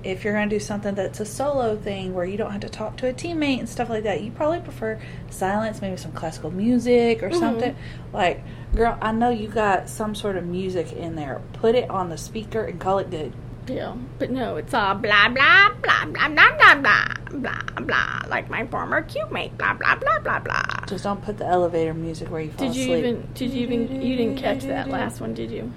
If 0.03 0.25
you're 0.25 0.33
going 0.33 0.49
to 0.49 0.57
do 0.57 0.61
something 0.61 0.95
that's 0.95 1.21
a 1.21 1.27
solo 1.27 1.77
thing 1.77 2.15
where 2.15 2.25
you 2.25 2.37
don't 2.39 2.53
have 2.53 2.63
to 2.63 2.69
talk 2.71 2.97
to 2.99 3.09
a 3.09 3.13
teammate 3.13 3.59
and 3.59 3.69
stuff 3.69 3.91
like 3.91 4.05
that, 4.05 4.23
you 4.23 4.31
probably 4.31 4.61
prefer 4.61 4.99
silence, 5.29 5.83
maybe 5.83 5.97
some 5.99 6.13
classical 6.13 6.51
music 6.51 7.23
or 7.23 7.33
something. 7.33 7.77
Like, 8.13 8.43
girl, 8.75 8.97
I 9.03 9.13
know 9.13 9.29
you 9.31 9.49
got 9.49 9.89
some 9.91 10.15
sort 10.15 10.37
of 10.37 10.45
music 10.45 10.93
in 10.93 11.17
there. 11.17 11.41
Put 11.55 11.75
it 11.75 11.91
on 11.91 12.09
the 12.09 12.17
speaker 12.17 12.63
and 12.65 12.81
call 12.81 12.99
it 12.99 13.11
good. 13.11 13.33
yeah. 13.67 13.95
But 14.19 14.31
no, 14.31 14.57
it's 14.57 14.73
all 14.73 14.95
blah 14.95 15.29
blah 15.29 15.71
blah 15.83 16.07
blah 16.07 16.29
blah 16.29 16.57
blah 16.57 16.75
blah 16.77 17.05
blah 17.31 17.81
blah, 17.81 18.21
like 18.29 18.49
my 18.51 18.67
former 18.67 19.03
cube 19.03 19.31
mate, 19.31 19.57
blah 19.59 19.75
blah 19.75 19.97
blah 19.97 20.19
blah 20.21 20.39
blah. 20.41 20.63
Just 20.87 21.05
don't 21.05 21.23
put 21.23 21.37
the 21.39 21.45
elevator 21.47 21.93
music 21.95 22.31
where 22.31 22.41
you 22.41 22.51
fall 22.53 22.67
Did 22.69 22.75
you 22.77 22.83
asleep. 22.85 22.99
even? 23.05 23.29
Did 23.35 23.51
you 23.53 23.61
even? 23.63 24.03
You 24.03 24.17
didn't 24.17 24.37
catch 24.39 24.63
that 24.65 24.89
last 24.89 25.21
one, 25.21 25.35
did 25.35 25.51
you? 25.51 25.73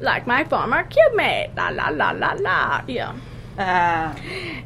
Like 0.00 0.26
my 0.26 0.44
former 0.44 0.82
cube 0.84 1.14
mate, 1.14 1.50
la 1.56 1.68
la 1.68 1.88
la 1.90 2.10
la 2.12 2.32
la. 2.32 2.82
Yeah. 2.88 3.14
Ah, 3.58 4.16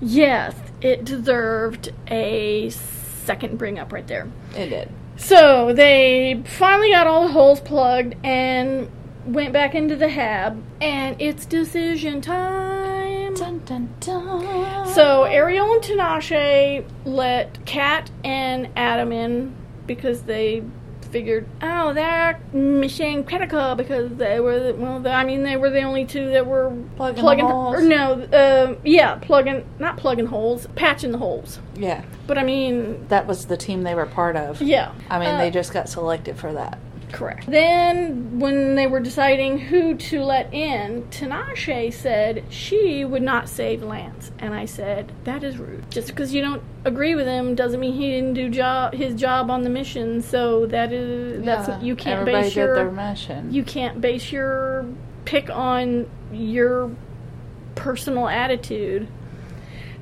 Yes, 0.01 0.55
it 0.81 1.05
deserved 1.05 1.93
a 2.11 2.71
second 2.71 3.59
bring 3.59 3.79
up 3.79 3.93
right 3.93 4.07
there. 4.07 4.29
it 4.57 4.69
did. 4.71 4.89
So 5.17 5.73
they 5.75 6.43
finally 6.47 6.91
got 6.93 7.07
all 7.07 7.27
the 7.27 7.33
holes 7.33 7.61
plugged 7.61 8.15
and 8.25 8.89
went 9.27 9.53
back 9.53 9.75
into 9.75 9.97
the 9.97 10.09
hab, 10.09 10.63
and 10.81 11.21
it's 11.21 11.45
decision 11.45 12.21
time. 12.21 13.35
Dun 13.35 13.59
dun 13.67 13.89
dun. 14.01 14.87
So 14.95 15.25
Ariel 15.25 15.73
and 15.73 15.83
Tinashe 15.83 16.85
let 17.05 17.65
Cat 17.67 18.11
and 18.25 18.69
Adam 18.77 19.13
in 19.13 19.55
because 19.87 20.23
they 20.23 20.63
figured, 21.11 21.47
oh, 21.63 21.93
they're 21.93 22.39
mission 22.53 23.25
critical 23.25 23.75
because 23.75 24.11
they 24.17 24.41
were, 24.41 24.59
the, 24.61 24.75
well, 24.75 25.07
I 25.09 25.25
mean, 25.25 25.43
they 25.43 25.57
were 25.57 25.71
the 25.71 25.83
only 25.83 26.05
two 26.05 26.31
that 26.31 26.47
were 26.47 26.71
Plugging 26.97 27.21
plugging, 27.23 27.47
holes? 27.47 27.77
or 27.77 27.81
no, 27.83 28.13
uh, 28.33 28.75
yeah, 28.85 29.17
plugging, 29.17 29.65
not 29.79 29.97
plugging 29.97 30.27
holes, 30.27 30.67
patching 30.77 31.13
the 31.13 31.19
holes. 31.19 31.59
Yeah, 31.77 32.03
But 32.27 32.39
I 32.39 32.45
mean, 32.45 33.07
that 33.09 33.27
was 33.27 33.47
the 33.47 33.57
team 33.57 33.83
they 33.83 33.95
were 33.95 34.07
part 34.07 34.37
of. 34.37 34.61
yeah. 34.63 34.93
I 35.11 35.19
mean, 35.19 35.29
Uh, 35.29 35.39
they 35.39 35.51
just 35.51 35.73
got 35.73 35.89
selected 35.89 36.37
for 36.37 36.53
that. 36.53 36.79
Correct. 37.13 37.51
Then, 37.51 38.39
when 38.39 38.75
they 38.75 38.87
were 38.87 39.01
deciding 39.01 39.59
who 39.59 39.95
to 39.95 40.23
let 40.23 40.53
in, 40.53 41.05
Tinashe 41.11 41.93
said 41.93 42.45
she 42.51 43.05
would 43.05 43.23
not 43.23 43.49
save 43.49 43.83
Lance, 43.83 44.31
and 44.39 44.55
I 44.55 44.65
said 44.65 45.13
that 45.25 45.43
is 45.45 45.59
rude. 45.59 45.91
Just 45.91 46.09
because 46.09 46.33
you 46.35 46.41
don't 46.43 46.63
agree 46.85 47.15
with 47.15 47.27
him 47.27 47.55
doesn't 47.55 47.81
mean 47.81 47.95
he 47.95 48.11
didn't 48.11 48.35
do 48.35 48.49
job 48.49 48.95
his 48.95 49.15
job 49.15 49.51
on 49.51 49.63
the 49.63 49.71
mission. 49.71 50.23
So 50.23 50.67
that 50.67 50.93
is 50.93 51.45
that's 51.45 51.69
Yeah, 51.69 51.81
you 51.81 51.97
can't 51.97 52.21
Everybody 52.21 52.45
base 52.45 52.57
your 52.57 52.75
their 52.75 52.91
mission. 52.91 53.53
you 53.53 53.65
can't 53.65 54.01
base 54.01 54.31
your 54.33 54.87
pick 55.25 55.51
on 55.51 56.09
your 56.33 56.91
personal 57.75 58.29
attitude. 58.29 59.09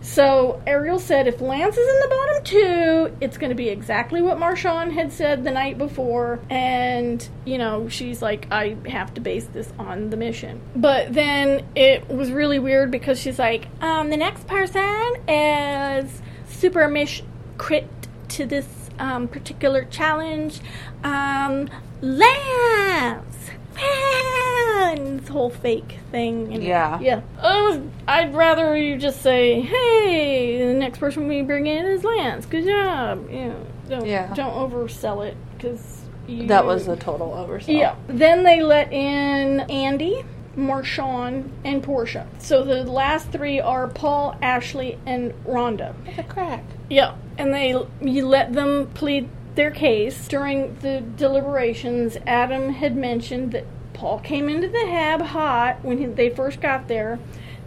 So 0.07 0.63
Ariel 0.69 1.01
said 1.01 1.27
if 1.27 1.41
Lance 1.41 1.77
is 1.77 1.89
in 1.89 2.01
the 2.01 2.09
bottom 2.09 2.45
two, 2.45 3.17
it's 3.21 3.37
going 3.37 3.51
to 3.51 3.57
be 3.57 3.69
exactly 3.69 4.23
what 4.23 4.39
Marshawn 4.39 4.93
had 4.93 5.13
said 5.13 5.43
the 5.43 5.51
night 5.51 5.79
before. 5.79 6.39
And, 6.49 7.29
you 7.45 7.59
know, 7.59 7.89
she's 7.89 8.23
like, 8.23 8.47
I 8.53 8.77
have 8.89 9.13
to 9.15 9.21
base 9.21 9.47
this 9.47 9.71
on 9.81 10.11
the 10.11 10.17
mission. 10.17 10.61
But 10.77 11.13
then 11.13 11.67
it 11.75 12.09
was 12.09 12.31
really 12.31 12.61
weird 12.61 12.93
because 12.93 13.19
she's 13.19 13.39
like, 13.39 13.67
um, 13.83 14.11
the 14.11 14.17
next 14.17 14.47
person 14.47 15.17
is 15.29 16.23
super 16.49 16.87
mish 16.87 17.25
crit 17.59 17.89
to 18.29 18.47
this 18.47 18.67
um, 19.01 19.27
particular 19.27 19.85
challenge. 19.87 20.61
Um, 21.03 21.69
Lance! 22.01 23.51
And 24.76 25.21
this 25.21 25.28
whole 25.28 25.50
fake 25.50 25.99
thing. 26.11 26.52
And 26.52 26.62
Yeah. 26.62 26.99
Yeah. 27.00 27.21
Uh, 27.40 27.80
I'd 28.06 28.35
rather 28.35 28.76
you 28.76 28.97
just 28.97 29.23
say, 29.23 29.61
hey, 29.61 30.66
the 30.66 30.75
next 30.75 30.99
person 30.99 31.28
we 31.28 31.42
bring 31.42 31.66
in 31.66 31.87
is 31.87 32.04
Lance. 32.04 32.47
Good 32.47 32.64
job. 32.66 33.30
You 33.30 33.47
know, 33.47 33.66
don't, 33.88 34.06
Yeah. 34.06 34.33
don't 34.35 34.54
oversell 34.54 35.26
it 35.26 35.37
because 35.56 36.02
you. 36.26 36.47
that 36.49 36.64
was 36.64 36.88
a 36.88 36.97
total 36.97 37.28
oversell. 37.30 37.78
Yeah. 37.78 37.95
Then 38.09 38.42
they 38.42 38.61
let 38.62 38.92
in 38.92 39.61
Andy, 39.71 40.25
Marshawn, 40.56 41.50
and 41.64 41.83
Porsha. 41.83 42.26
So 42.38 42.62
the 42.64 42.85
last 42.85 43.30
three 43.30 43.61
are 43.61 43.88
Paul, 43.88 44.37
Ashley, 44.42 44.99
and 45.06 45.33
Ronda. 45.45 45.95
What 46.04 46.16
the 46.16 46.23
crack? 46.23 46.64
Yeah, 46.88 47.14
and 47.38 47.52
they 47.52 47.75
you 48.00 48.26
let 48.26 48.52
them 48.52 48.90
plead 48.95 49.28
their 49.54 49.71
case 49.71 50.28
during 50.28 50.76
the 50.80 51.00
deliberations. 51.16 52.16
Adam 52.26 52.71
had 52.75 52.97
mentioned 52.97 53.52
that 53.52 53.64
Paul 53.97 54.21
came 54.21 54.49
into 54.50 54.69
the 54.69 54.87
hab 54.87 55.23
hot 55.23 55.83
when 55.83 55.97
he, 55.97 56.05
they 56.05 56.29
first 56.29 56.61
got 56.61 56.87
there, 56.87 57.19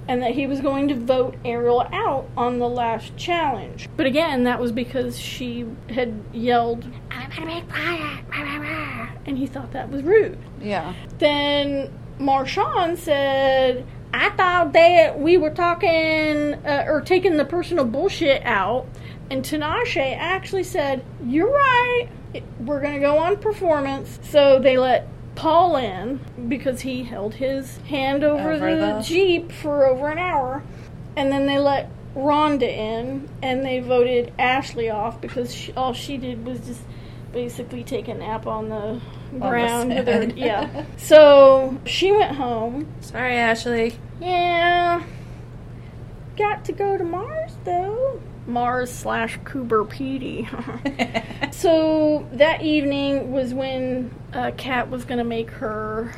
and 0.07 0.21
that 0.21 0.31
he 0.31 0.45
was 0.45 0.61
going 0.61 0.87
to 0.89 0.95
vote 0.95 1.35
Ariel 1.43 1.87
out 1.91 2.29
on 2.37 2.59
the 2.59 2.69
last 2.69 3.17
challenge. 3.17 3.89
But 3.97 4.05
again, 4.05 4.43
that 4.43 4.59
was 4.59 4.71
because 4.71 5.19
she 5.19 5.65
had 5.89 6.23
yelled, 6.31 6.85
"I'm 7.09 7.29
gonna 7.31 7.47
make 7.47 7.67
quiet," 7.67 8.23
rah, 8.29 8.43
rah, 8.43 8.57
rah," 8.57 9.09
and 9.25 9.39
he 9.39 9.47
thought 9.47 9.71
that 9.71 9.89
was 9.89 10.03
rude. 10.03 10.37
Yeah. 10.61 10.93
Then 11.17 11.91
Marshawn 12.19 12.95
said, 12.95 13.87
I 14.13 14.29
thought 14.31 14.73
that 14.73 15.19
we 15.19 15.37
were 15.37 15.51
talking 15.51 16.53
uh, 16.65 16.85
or 16.87 17.01
taking 17.01 17.37
the 17.37 17.45
personal 17.45 17.85
bullshit 17.85 18.43
out. 18.45 18.87
And 19.31 19.43
Tinashe 19.43 20.15
actually 20.17 20.63
said, 20.63 21.03
You're 21.25 21.51
right. 21.51 22.09
We're 22.59 22.81
going 22.81 22.95
to 22.95 22.99
go 22.99 23.17
on 23.17 23.37
performance. 23.37 24.19
So 24.23 24.59
they 24.59 24.77
let 24.77 25.07
Paul 25.39 25.77
in 25.77 26.19
because 26.49 26.81
he 26.81 27.03
held 27.03 27.35
his 27.35 27.77
hand 27.87 28.25
over, 28.25 28.51
Over 28.51 28.75
the, 28.75 28.85
the- 28.95 29.01
Jeep 29.01 29.53
for 29.53 29.85
over 29.85 30.09
an 30.09 30.17
hour. 30.17 30.61
And 31.15 31.31
then 31.31 31.45
they 31.45 31.57
let 31.57 31.89
Ronda 32.13 32.69
in 32.69 33.29
and 33.41 33.63
they 33.65 33.79
voted 33.79 34.33
Ashley 34.37 34.89
off 34.89 35.21
because 35.21 35.55
she, 35.55 35.71
all 35.73 35.93
she 35.93 36.17
did 36.17 36.45
was 36.45 36.59
just 36.67 36.81
basically 37.31 37.85
take 37.85 38.09
a 38.09 38.15
nap 38.15 38.47
on 38.47 38.67
the 38.67 38.99
ground. 39.39 39.89
with 39.93 40.07
her, 40.07 40.23
yeah. 40.35 40.83
So 40.97 41.79
she 41.85 42.11
went 42.11 42.35
home. 42.35 42.87
Sorry, 42.99 43.35
Ashley. 43.37 43.95
Yeah. 44.19 45.03
Got 46.35 46.65
to 46.65 46.73
go 46.73 46.97
to 46.97 47.03
Mars 47.05 47.53
though. 47.63 48.21
Mars 48.49 48.91
slash 48.91 49.39
Coober 49.39 49.85
Pedy. 49.87 50.47
so 51.53 52.27
that 52.33 52.61
evening 52.61 53.31
was 53.31 53.53
when 53.53 54.13
uh, 54.33 54.51
Cat 54.57 54.89
was 54.89 55.05
gonna 55.05 55.23
make 55.23 55.49
her 55.51 56.13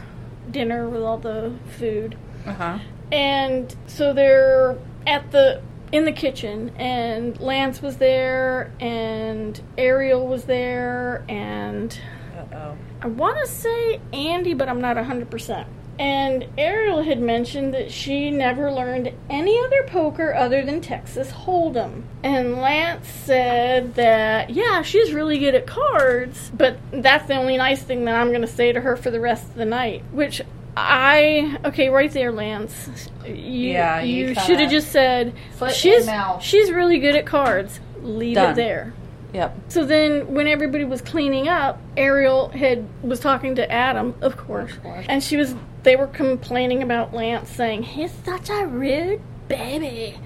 dinner 0.50 0.90
with 0.90 1.02
all 1.04 1.18
the 1.18 1.54
food. 1.78 2.18
Uh 2.46 2.54
huh. 2.54 2.80
And 3.12 3.76
so 3.88 4.14
they're 4.14 4.78
at 5.06 5.32
the 5.32 5.62
in 5.92 6.06
the 6.06 6.12
kitchen 6.12 6.70
and 6.78 7.38
Lance 7.42 7.82
was 7.82 7.98
there 7.98 8.72
and 8.80 9.62
Ariel 9.78 10.26
was 10.26 10.46
there 10.46 11.26
and 11.28 12.00
Uh 12.38 12.56
oh. 12.56 12.78
I 13.02 13.08
want 13.08 13.38
to 13.40 13.48
say 13.52 14.00
Andy, 14.14 14.54
but 14.54 14.70
I'm 14.70 14.80
not 14.80 14.96
100%. 14.96 15.66
And 16.02 16.48
Ariel 16.58 17.04
had 17.04 17.22
mentioned 17.22 17.76
that 17.76 17.92
she 17.92 18.32
never 18.32 18.72
learned 18.72 19.14
any 19.30 19.56
other 19.60 19.84
poker 19.84 20.34
other 20.34 20.64
than 20.66 20.82
Texas 20.82 21.30
Hold'em. 21.30 22.02
And 22.24 22.56
Lance 22.58 23.08
said 23.08 23.94
that, 23.94 24.50
yeah, 24.50 24.82
she's 24.82 25.14
really 25.14 25.38
good 25.38 25.54
at 25.54 25.68
cards, 25.68 26.50
but 26.56 26.80
that's 26.92 27.28
the 27.28 27.36
only 27.36 27.56
nice 27.56 27.84
thing 27.84 28.06
that 28.06 28.16
I'm 28.16 28.30
going 28.30 28.42
to 28.42 28.48
say 28.48 28.72
to 28.72 28.82
her 28.82 28.98
for 28.98 29.12
the 29.12 29.20
rest 29.20 29.44
of 29.44 29.54
the 29.54 29.66
night. 29.66 30.04
Which 30.12 30.42
I, 30.76 31.60
okay, 31.66 31.90
right 31.90 32.12
there, 32.12 32.32
Lance. 32.32 33.12
You, 33.24 33.34
Yeah, 33.34 34.02
you 34.02 34.30
you 34.30 34.34
should 34.34 34.60
have 34.60 34.72
just 34.72 34.92
said, 34.92 35.36
she's, 35.72 36.10
she's 36.40 36.72
really 36.72 36.98
good 36.98 37.16
at 37.16 37.28
cards. 37.28 37.80
Leave 38.02 38.34
Done. 38.36 38.54
it 38.54 38.56
there. 38.56 38.94
Yep. 39.34 39.58
So 39.70 39.86
then, 39.86 40.34
when 40.34 40.48
everybody 40.48 40.84
was 40.84 41.02
cleaning 41.02 41.48
up, 41.48 41.80
Ariel 41.96 42.50
had 42.50 42.86
was 43.02 43.20
talking 43.20 43.56
to 43.56 43.72
Adam, 43.72 44.16
of 44.20 44.36
course, 44.36 44.72
Of 44.74 44.84
course. 44.84 45.06
and 45.08 45.24
she 45.24 45.38
was. 45.38 45.54
They 45.84 45.96
were 45.96 46.08
complaining 46.08 46.84
about 46.84 47.14
Lance, 47.14 47.50
saying 47.50 47.84
he's 47.84 48.12
such 48.12 48.50
a 48.50 48.66
rude 48.68 49.22
baby, 49.48 50.18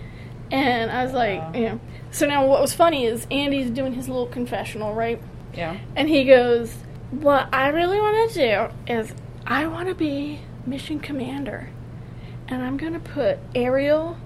and 0.52 0.92
I 0.92 1.04
was 1.04 1.14
like, 1.14 1.40
Wow. 1.40 1.52
you 1.54 1.62
know. 1.62 1.80
So 2.12 2.28
now, 2.28 2.46
what 2.46 2.62
was 2.62 2.74
funny 2.74 3.06
is 3.06 3.26
Andy's 3.32 3.70
doing 3.70 3.94
his 3.94 4.08
little 4.08 4.28
confessional, 4.28 4.94
right? 4.94 5.22
Yeah. 5.54 5.78
And 5.96 6.10
he 6.10 6.24
goes, 6.26 6.74
"What 7.12 7.48
I 7.54 7.70
really 7.70 8.00
want 8.00 8.32
to 8.32 8.40
do 8.88 8.94
is 8.94 9.14
I 9.46 9.68
want 9.68 9.88
to 9.90 9.96
be 9.96 10.40
mission 10.66 11.00
commander, 11.00 11.70
and 12.48 12.62
I'm 12.64 12.78
going 12.78 12.94
to 12.94 13.00
put 13.00 13.40
Ariel 13.54 14.18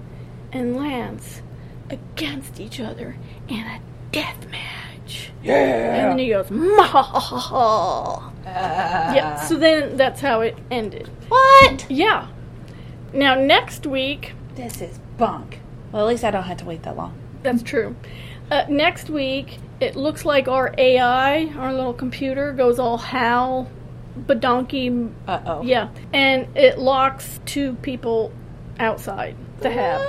and 0.51 0.75
Lance 0.75 1.41
against 1.89 2.59
each 2.59 2.79
other 2.79 3.15
in 3.47 3.59
a 3.59 3.79
death 4.11 4.47
match." 4.49 4.88
And 5.43 6.11
then 6.11 6.17
he 6.19 6.29
goes, 6.29 6.47
"Mahahaha." 6.47 8.31
Yeah. 8.45 9.35
So 9.41 9.55
then 9.55 9.95
that's 9.97 10.21
how 10.21 10.41
it 10.41 10.57
ended. 10.71 11.09
what? 11.27 11.85
Yeah. 11.89 12.27
Now 13.13 13.35
next 13.35 13.85
week, 13.87 14.33
This 14.55 14.81
is 14.81 14.99
bunk. 15.17 15.61
Well, 15.91 16.03
at 16.05 16.09
least 16.09 16.23
I 16.23 16.31
don't 16.31 16.43
have 16.43 16.57
to 16.57 16.65
wait 16.65 16.83
that 16.83 16.95
long. 16.97 17.13
that's 17.43 17.63
true. 17.63 17.95
Uh, 18.51 18.65
next 18.69 19.09
week, 19.09 19.57
it 19.79 19.95
looks 19.95 20.25
like 20.25 20.47
our 20.47 20.73
AI, 20.77 21.45
our 21.57 21.73
little 21.73 21.93
computer, 21.93 22.51
goes 22.51 22.79
all 22.79 22.97
Hal, 22.97 23.69
Badonky, 24.19 25.11
Uh 25.27 25.39
oh. 25.45 25.61
yeah, 25.63 25.89
and 26.13 26.47
it 26.57 26.77
locks 26.79 27.39
two 27.45 27.73
people 27.81 28.31
outside 28.79 29.35
the 29.59 29.69
hab. 29.69 30.01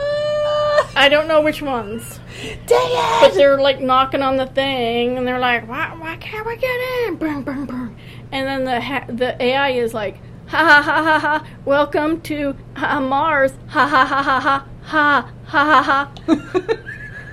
I 0.96 1.08
don't 1.08 1.28
know 1.28 1.40
which 1.40 1.62
ones, 1.62 2.20
Dang 2.66 3.20
but 3.20 3.34
they're 3.34 3.60
like 3.60 3.80
knocking 3.80 4.22
on 4.22 4.36
the 4.36 4.46
thing, 4.46 5.16
and 5.16 5.26
they're 5.26 5.38
like, 5.38 5.66
"Why, 5.68 5.94
why 5.98 6.16
can't 6.16 6.46
we 6.46 6.56
get 6.56 6.80
in?" 7.06 7.16
Boom, 7.16 7.42
boom, 7.42 7.64
boom. 7.66 7.96
And 8.32 8.46
then 8.46 8.64
the 8.64 8.80
ha- 8.80 9.04
the 9.08 9.40
AI 9.42 9.70
is 9.70 9.94
like, 9.94 10.18
"Ha 10.48 10.58
ha 10.58 10.82
ha 10.82 11.02
ha 11.02 11.18
ha! 11.18 11.46
Welcome 11.64 12.20
to 12.22 12.56
uh, 12.76 13.00
Mars! 13.00 13.52
Ha 13.68 13.86
ha 13.86 14.04
ha 14.04 14.22
ha 14.22 14.40
ha 14.40 14.66
ha 14.82 15.32
ha 15.46 15.82
ha 15.82 15.82
ha!" 15.82 16.10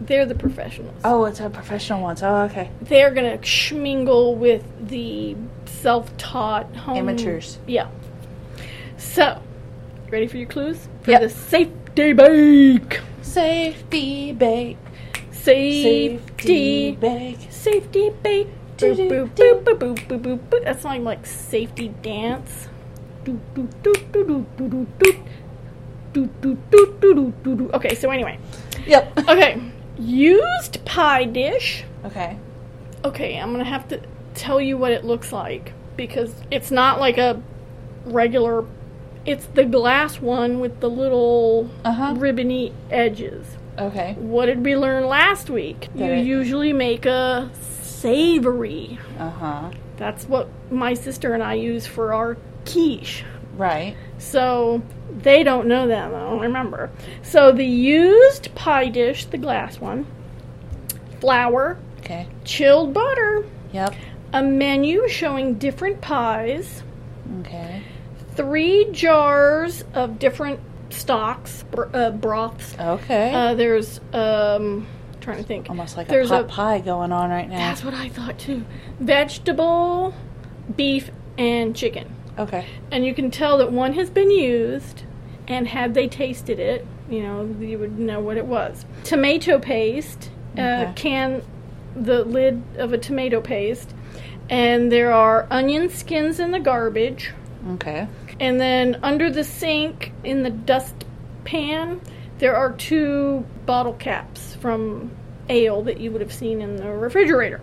they're 0.01 0.25
the 0.25 0.33
professionals. 0.35 0.95
Oh, 1.03 1.25
it's 1.25 1.39
a 1.39 1.49
professional 1.49 2.01
ones. 2.01 2.23
Oh, 2.23 2.43
okay. 2.43 2.71
They're 2.81 3.11
gonna 3.11 3.37
schmingle 3.39 4.35
with 4.37 4.63
the 4.87 5.35
self-taught 5.65 6.75
home... 6.75 6.97
Amateurs. 6.97 7.59
Yeah. 7.67 7.89
So, 8.97 9.41
ready 10.09 10.27
for 10.27 10.37
your 10.37 10.47
clues? 10.47 10.87
For 11.03 11.11
Yep. 11.11 11.21
the 11.21 11.29
safety 11.29 12.13
bake. 12.13 13.01
Safety 13.21 14.31
bake. 14.31 14.77
Safety, 15.31 16.19
Safety 16.27 16.91
bake. 16.91 17.37
safety 17.49 18.09
bake. 18.23 18.47
Boop, 18.77 18.95
boop, 19.09 19.29
boop, 19.35 19.63
boop, 19.63 19.77
boop, 19.77 20.07
boop, 20.07 20.21
boop, 20.21 20.39
boop. 20.49 20.63
That's 20.63 20.85
like 20.85 21.01
like 21.01 21.25
safety 21.25 21.89
dance. 22.01 22.67
Okay, 27.75 27.95
so 27.95 28.09
anyway. 28.09 28.39
Yep. 28.87 29.19
Okay. 29.29 29.61
Used 29.97 30.83
pie 30.85 31.25
dish. 31.25 31.83
Okay. 32.05 32.37
Okay, 33.05 33.37
I'm 33.37 33.51
gonna 33.51 33.63
have 33.63 33.87
to 33.89 34.01
tell 34.33 34.59
you 34.61 34.77
what 34.77 34.91
it 34.91 35.03
looks 35.05 35.31
like 35.31 35.73
because 35.97 36.33
it's 36.51 36.71
not 36.71 36.99
like 36.99 37.17
a 37.17 37.41
regular. 38.05 38.65
It's 39.25 39.45
the 39.47 39.65
glass 39.65 40.19
one 40.21 40.59
with 40.59 40.79
the 40.79 40.89
little 40.89 41.69
Uh-huh. 41.85 42.15
ribbony 42.17 42.73
edges. 42.89 43.45
Okay. 43.77 44.15
What 44.17 44.47
did 44.47 44.63
we 44.65 44.75
learn 44.75 45.05
last 45.07 45.49
week? 45.49 45.87
You 45.95 46.05
it- 46.05 46.25
usually 46.25 46.73
make 46.73 47.05
a 47.05 47.49
savory. 47.61 48.97
Uh 49.19 49.29
huh. 49.29 49.69
That's 49.97 50.27
what 50.27 50.47
my 50.71 50.93
sister 50.93 51.33
and 51.33 51.43
I 51.43 51.55
use 51.55 51.85
for 51.85 52.13
our 52.13 52.37
quiche. 52.65 53.23
Right. 53.59 53.95
So 54.17 54.81
they 55.21 55.43
don't 55.43 55.67
know 55.67 55.87
that 55.87 56.09
though, 56.11 56.39
remember. 56.39 56.89
So 57.21 57.51
the 57.51 57.65
used 57.65 58.55
pie 58.55 58.87
dish, 58.87 59.25
the 59.25 59.37
glass 59.37 59.79
one, 59.79 60.07
flour, 61.19 61.77
Okay. 61.99 62.27
chilled 62.43 62.93
butter, 62.93 63.45
Yep. 63.73 63.93
a 64.33 64.41
menu 64.41 65.07
showing 65.09 65.55
different 65.55 66.01
pies, 66.01 66.83
Okay. 67.41 67.81
three 68.35 68.87
jars 68.91 69.83
of 69.93 70.17
different 70.19 70.59
stocks, 70.89 71.63
br- 71.69 71.83
uh, 71.93 72.11
broths. 72.11 72.75
Okay. 72.79 73.33
Uh, 73.33 73.53
there's 73.55 73.99
um, 74.13 74.87
trying 75.19 75.37
to 75.37 75.43
think. 75.43 75.69
Almost 75.69 75.97
like 75.97 76.07
there's 76.07 76.31
a 76.31 76.35
pot 76.35 76.45
a- 76.45 76.47
pie 76.47 76.79
going 76.79 77.11
on 77.11 77.29
right 77.29 77.49
now. 77.49 77.57
That's 77.57 77.83
what 77.83 77.93
I 77.93 78.07
thought 78.09 78.39
too. 78.39 78.63
Vegetable, 78.99 80.13
beef, 80.75 81.11
and 81.37 81.75
chicken. 81.75 82.15
Okay. 82.39 82.65
And 82.91 83.05
you 83.05 83.13
can 83.13 83.29
tell 83.29 83.57
that 83.57 83.71
one 83.71 83.93
has 83.93 84.09
been 84.09 84.31
used, 84.31 85.03
and 85.47 85.67
had 85.67 85.93
they 85.93 86.07
tasted 86.07 86.57
it, 86.59 86.87
you 87.09 87.21
know, 87.21 87.53
you 87.59 87.77
would 87.77 87.99
know 87.99 88.19
what 88.19 88.37
it 88.37 88.45
was. 88.45 88.85
Tomato 89.03 89.59
paste, 89.59 90.31
uh, 90.57 90.93
can 90.95 91.43
the 91.95 92.23
lid 92.23 92.63
of 92.77 92.93
a 92.93 92.97
tomato 92.97 93.41
paste, 93.41 93.93
and 94.49 94.91
there 94.91 95.11
are 95.11 95.47
onion 95.51 95.89
skins 95.89 96.39
in 96.39 96.51
the 96.51 96.59
garbage, 96.59 97.33
Okay. 97.71 98.07
and 98.39 98.59
then 98.59 98.99
under 99.03 99.29
the 99.29 99.43
sink 99.43 100.13
in 100.23 100.43
the 100.43 100.49
dust 100.49 100.95
pan, 101.43 101.99
there 102.37 102.55
are 102.55 102.71
two 102.71 103.43
bottle 103.65 103.93
caps 103.93 104.55
from 104.55 105.11
ale 105.49 105.81
that 105.81 105.99
you 105.99 106.11
would 106.11 106.21
have 106.21 106.31
seen 106.31 106.61
in 106.61 106.77
the 106.77 106.89
refrigerator. 106.89 107.59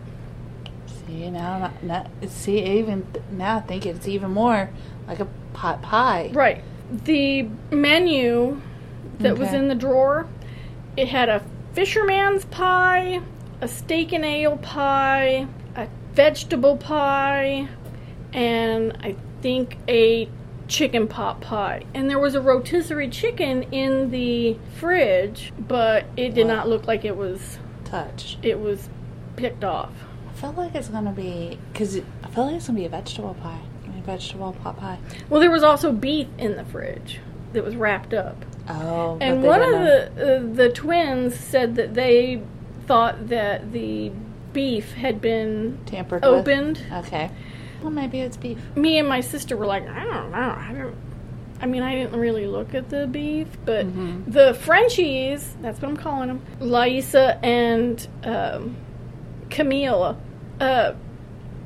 See 1.06 1.30
now, 1.30 1.72
now 1.82 2.06
see 2.26 2.62
even 2.78 3.06
now 3.30 3.58
I 3.58 3.60
think 3.60 3.86
it's 3.86 4.08
even 4.08 4.30
more 4.32 4.70
like 5.06 5.20
a 5.20 5.28
pot 5.52 5.82
pie. 5.82 6.30
Right. 6.32 6.62
The 7.04 7.48
menu 7.70 8.60
that 9.18 9.38
was 9.38 9.52
in 9.52 9.68
the 9.68 9.74
drawer, 9.74 10.26
it 10.96 11.08
had 11.08 11.28
a 11.28 11.42
fisherman's 11.72 12.44
pie, 12.46 13.20
a 13.60 13.68
steak 13.68 14.12
and 14.12 14.24
ale 14.24 14.56
pie, 14.58 15.46
a 15.74 15.88
vegetable 16.12 16.76
pie, 16.76 17.68
and 18.32 18.96
I 19.02 19.16
think 19.42 19.78
a 19.88 20.28
chicken 20.68 21.06
pot 21.06 21.40
pie. 21.40 21.84
And 21.94 22.10
there 22.10 22.18
was 22.18 22.34
a 22.34 22.40
rotisserie 22.40 23.08
chicken 23.08 23.62
in 23.64 24.10
the 24.10 24.56
fridge, 24.76 25.52
but 25.58 26.04
it 26.16 26.34
did 26.34 26.46
Wow. 26.46 26.54
not 26.56 26.68
look 26.68 26.86
like 26.86 27.04
it 27.04 27.16
was 27.16 27.58
touched. 27.84 28.44
it 28.44 28.58
was 28.60 28.88
picked 29.36 29.62
off. 29.64 29.92
I 30.36 30.38
feel 30.38 30.52
like 30.52 30.74
it's 30.74 30.88
gonna 30.88 31.12
be 31.12 31.58
because 31.72 31.96
I 32.22 32.28
feel 32.28 32.44
like 32.46 32.56
it's 32.56 32.66
gonna 32.66 32.78
be 32.78 32.84
a 32.84 32.90
vegetable 32.90 33.34
pie. 33.42 33.60
A 33.88 34.02
vegetable 34.02 34.52
pot 34.62 34.76
pie. 34.76 34.98
Well, 35.30 35.40
there 35.40 35.50
was 35.50 35.62
also 35.62 35.92
beef 35.92 36.26
in 36.36 36.56
the 36.56 36.64
fridge 36.64 37.20
that 37.54 37.64
was 37.64 37.74
wrapped 37.74 38.12
up. 38.12 38.44
Oh. 38.68 39.16
And 39.20 39.42
one 39.42 39.62
of 39.62 39.70
the 39.70 40.10
uh, 40.10 40.54
the 40.54 40.68
twins 40.70 41.34
said 41.38 41.76
that 41.76 41.94
they 41.94 42.42
thought 42.86 43.28
that 43.28 43.72
the 43.72 44.12
beef 44.52 44.92
had 44.92 45.20
been 45.22 45.78
tampered 45.86 46.22
opened. 46.24 46.78
With. 46.90 47.06
Okay. 47.06 47.30
Well, 47.80 47.90
maybe 47.90 48.20
it's 48.20 48.36
beef. 48.36 48.58
Me 48.76 48.98
and 48.98 49.08
my 49.08 49.20
sister 49.20 49.56
were 49.56 49.66
like, 49.66 49.88
I 49.88 50.04
don't 50.04 50.30
know. 50.32 50.36
I 50.58 50.74
don't. 50.76 50.94
I 51.62 51.66
mean, 51.66 51.82
I 51.82 51.94
didn't 51.94 52.18
really 52.20 52.46
look 52.46 52.74
at 52.74 52.90
the 52.90 53.06
beef, 53.06 53.48
but 53.64 53.86
Mhm. 53.86 54.30
the 54.30 54.52
Frenchies, 54.52 55.56
that's 55.62 55.80
what 55.80 55.88
I'm 55.88 55.96
calling 55.96 56.28
them, 56.28 56.42
Laisa 56.60 57.38
and 57.42 58.06
um, 58.24 58.76
Camila, 59.48 60.16
uh, 60.60 60.92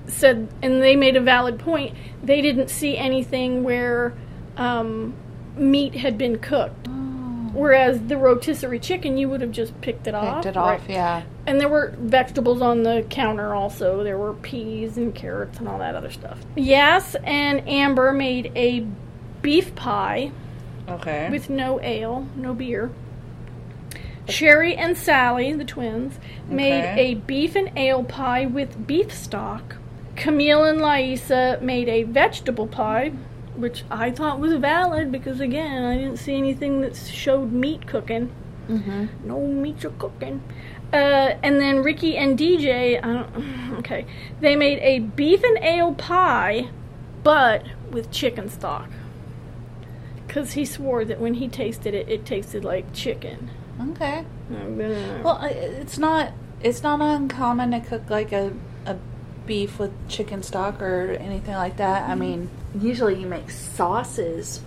said, 0.06 0.48
and 0.62 0.82
they 0.82 0.96
made 0.96 1.16
a 1.16 1.20
valid 1.20 1.58
point, 1.58 1.96
they 2.22 2.40
didn't 2.40 2.68
see 2.68 2.96
anything 2.96 3.62
where 3.64 4.14
um, 4.56 5.14
meat 5.56 5.94
had 5.94 6.18
been 6.18 6.38
cooked. 6.38 6.88
Whereas 7.52 8.00
the 8.02 8.16
rotisserie 8.16 8.78
chicken, 8.78 9.18
you 9.18 9.28
would 9.28 9.40
have 9.40 9.50
just 9.50 9.78
picked 9.80 10.06
it 10.06 10.14
off. 10.14 10.36
Picked 10.44 10.54
it 10.54 10.56
off. 10.56 10.80
right? 10.82 10.90
Yeah. 10.90 11.22
And 11.48 11.60
there 11.60 11.68
were 11.68 11.94
vegetables 11.98 12.62
on 12.62 12.84
the 12.84 13.04
counter 13.10 13.54
also. 13.56 14.04
There 14.04 14.16
were 14.16 14.34
peas 14.34 14.96
and 14.96 15.12
carrots 15.12 15.58
and 15.58 15.66
all 15.68 15.78
that 15.80 15.96
other 15.96 16.12
stuff. 16.12 16.38
Yes, 16.54 17.16
and 17.24 17.68
Amber 17.68 18.12
made 18.12 18.52
a 18.54 18.86
beef 19.42 19.74
pie 19.74 20.30
Okay. 20.88 21.28
with 21.28 21.50
no 21.50 21.80
ale, 21.82 22.26
no 22.36 22.54
beer. 22.54 22.92
Sherry 24.28 24.76
and 24.76 24.96
Sally, 24.96 25.52
the 25.52 25.64
twins, 25.64 26.18
made 26.48 26.84
Okay. 26.84 27.12
a 27.12 27.14
beef 27.14 27.56
and 27.56 27.70
ale 27.76 28.04
pie 28.04 28.46
with 28.46 28.86
beef 28.86 29.12
stock. 29.12 29.76
Camille 30.16 30.64
and 30.64 30.80
Laisa 30.80 31.60
made 31.62 31.88
a 31.88 32.02
vegetable 32.04 32.66
pie, 32.66 33.12
which 33.56 33.84
I 33.90 34.10
thought 34.10 34.38
was 34.38 34.54
valid 34.54 35.10
because, 35.10 35.40
again, 35.40 35.84
I 35.84 35.96
didn't 35.96 36.18
see 36.18 36.36
anything 36.36 36.80
that 36.82 36.94
showed 36.96 37.52
meat 37.52 37.86
cooking. 37.86 38.30
mm-hmm. 38.68 39.06
No 39.24 39.40
meat 39.46 39.84
or 39.84 39.90
cooking. 39.90 40.42
Uh, 40.92 41.34
and 41.42 41.60
then 41.60 41.82
Ricky 41.82 42.16
and 42.16 42.38
DJ, 42.38 42.98
I 43.02 43.12
don't, 43.12 43.72
okay, 43.78 44.04
they 44.40 44.56
made 44.56 44.78
a 44.80 44.98
beef 45.00 45.42
and 45.42 45.58
ale 45.62 45.94
pie, 45.94 46.68
but 47.22 47.64
with 47.90 48.10
chicken 48.10 48.48
stock. 48.48 48.88
Because 50.26 50.52
he 50.52 50.64
swore 50.64 51.04
that 51.04 51.18
when 51.20 51.34
he 51.34 51.48
tasted 51.48 51.94
it, 51.94 52.08
it 52.08 52.24
tasted 52.24 52.64
like 52.64 52.92
chicken. 52.92 53.50
Okay. 53.90 54.24
Well, 54.50 55.22
Well, 55.24 55.40
it's 55.44 55.98
not. 55.98 56.32
It's 56.62 56.82
not 56.82 57.00
uncommon 57.00 57.70
to 57.70 57.80
cook 57.80 58.10
like 58.10 58.32
a 58.32 58.52
a 58.84 58.96
beef 59.46 59.78
with 59.78 59.92
chicken 60.08 60.42
stock 60.42 60.82
or 60.82 61.12
anything 61.12 61.54
like 61.54 61.78
that. 61.78 62.08
I 62.08 62.14
mean, 62.14 62.50
usually 62.78 63.18
you 63.20 63.26
make 63.26 63.50
sauces, 63.50 64.60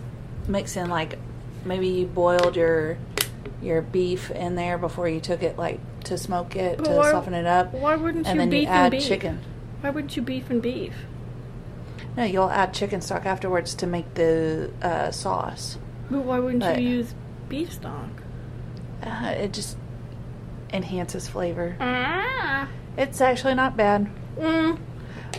mix 0.48 0.76
in 0.76 0.90
like 0.90 1.20
maybe 1.66 1.88
you 1.88 2.06
boiled 2.08 2.56
your 2.56 2.98
your 3.62 3.82
beef 3.82 4.32
in 4.32 4.56
there 4.56 4.78
before 4.78 5.08
you 5.08 5.20
took 5.22 5.44
it 5.44 5.58
like 5.58 5.80
to 6.06 6.18
smoke 6.18 6.56
it 6.56 6.78
But 6.80 6.86
to 6.86 6.92
why- 6.92 7.12
soften 7.12 7.34
it 7.34 7.46
up, 7.46 7.74
why 7.74 7.96
wouldn't 7.96 8.26
and 8.28 8.36
you 8.36 8.42
then 8.42 8.50
beef 8.50 8.64
you 8.64 8.68
add 8.70 8.84
and 8.86 8.92
beef? 8.92 9.08
chicken. 9.08 9.40
Why 9.82 9.90
wouldn't 9.92 10.16
you 10.18 10.22
beef 10.24 10.50
and 10.50 10.62
beef? 10.62 10.94
No, 12.18 12.24
you'll 12.24 12.50
add 12.50 12.74
chicken 12.74 13.02
stock 13.02 13.26
afterwards 13.26 13.74
to 13.76 13.88
make 13.88 14.14
the 14.16 14.72
uh, 14.82 15.12
sauce. 15.12 15.78
But 16.10 16.20
why 16.26 16.40
wouldn't 16.40 16.62
But- 16.62 16.82
you 16.82 16.90
use 16.90 17.14
beef 17.50 17.74
stock? 17.74 18.10
Uh, 19.06 19.28
it 19.38 19.54
just 19.54 19.78
enhances 20.72 21.28
flavor. 21.28 21.76
Ah. 21.80 22.68
It's 22.98 23.22
actually 23.22 23.56
not 23.56 23.76
bad, 23.76 24.08
Mm. 24.40 24.78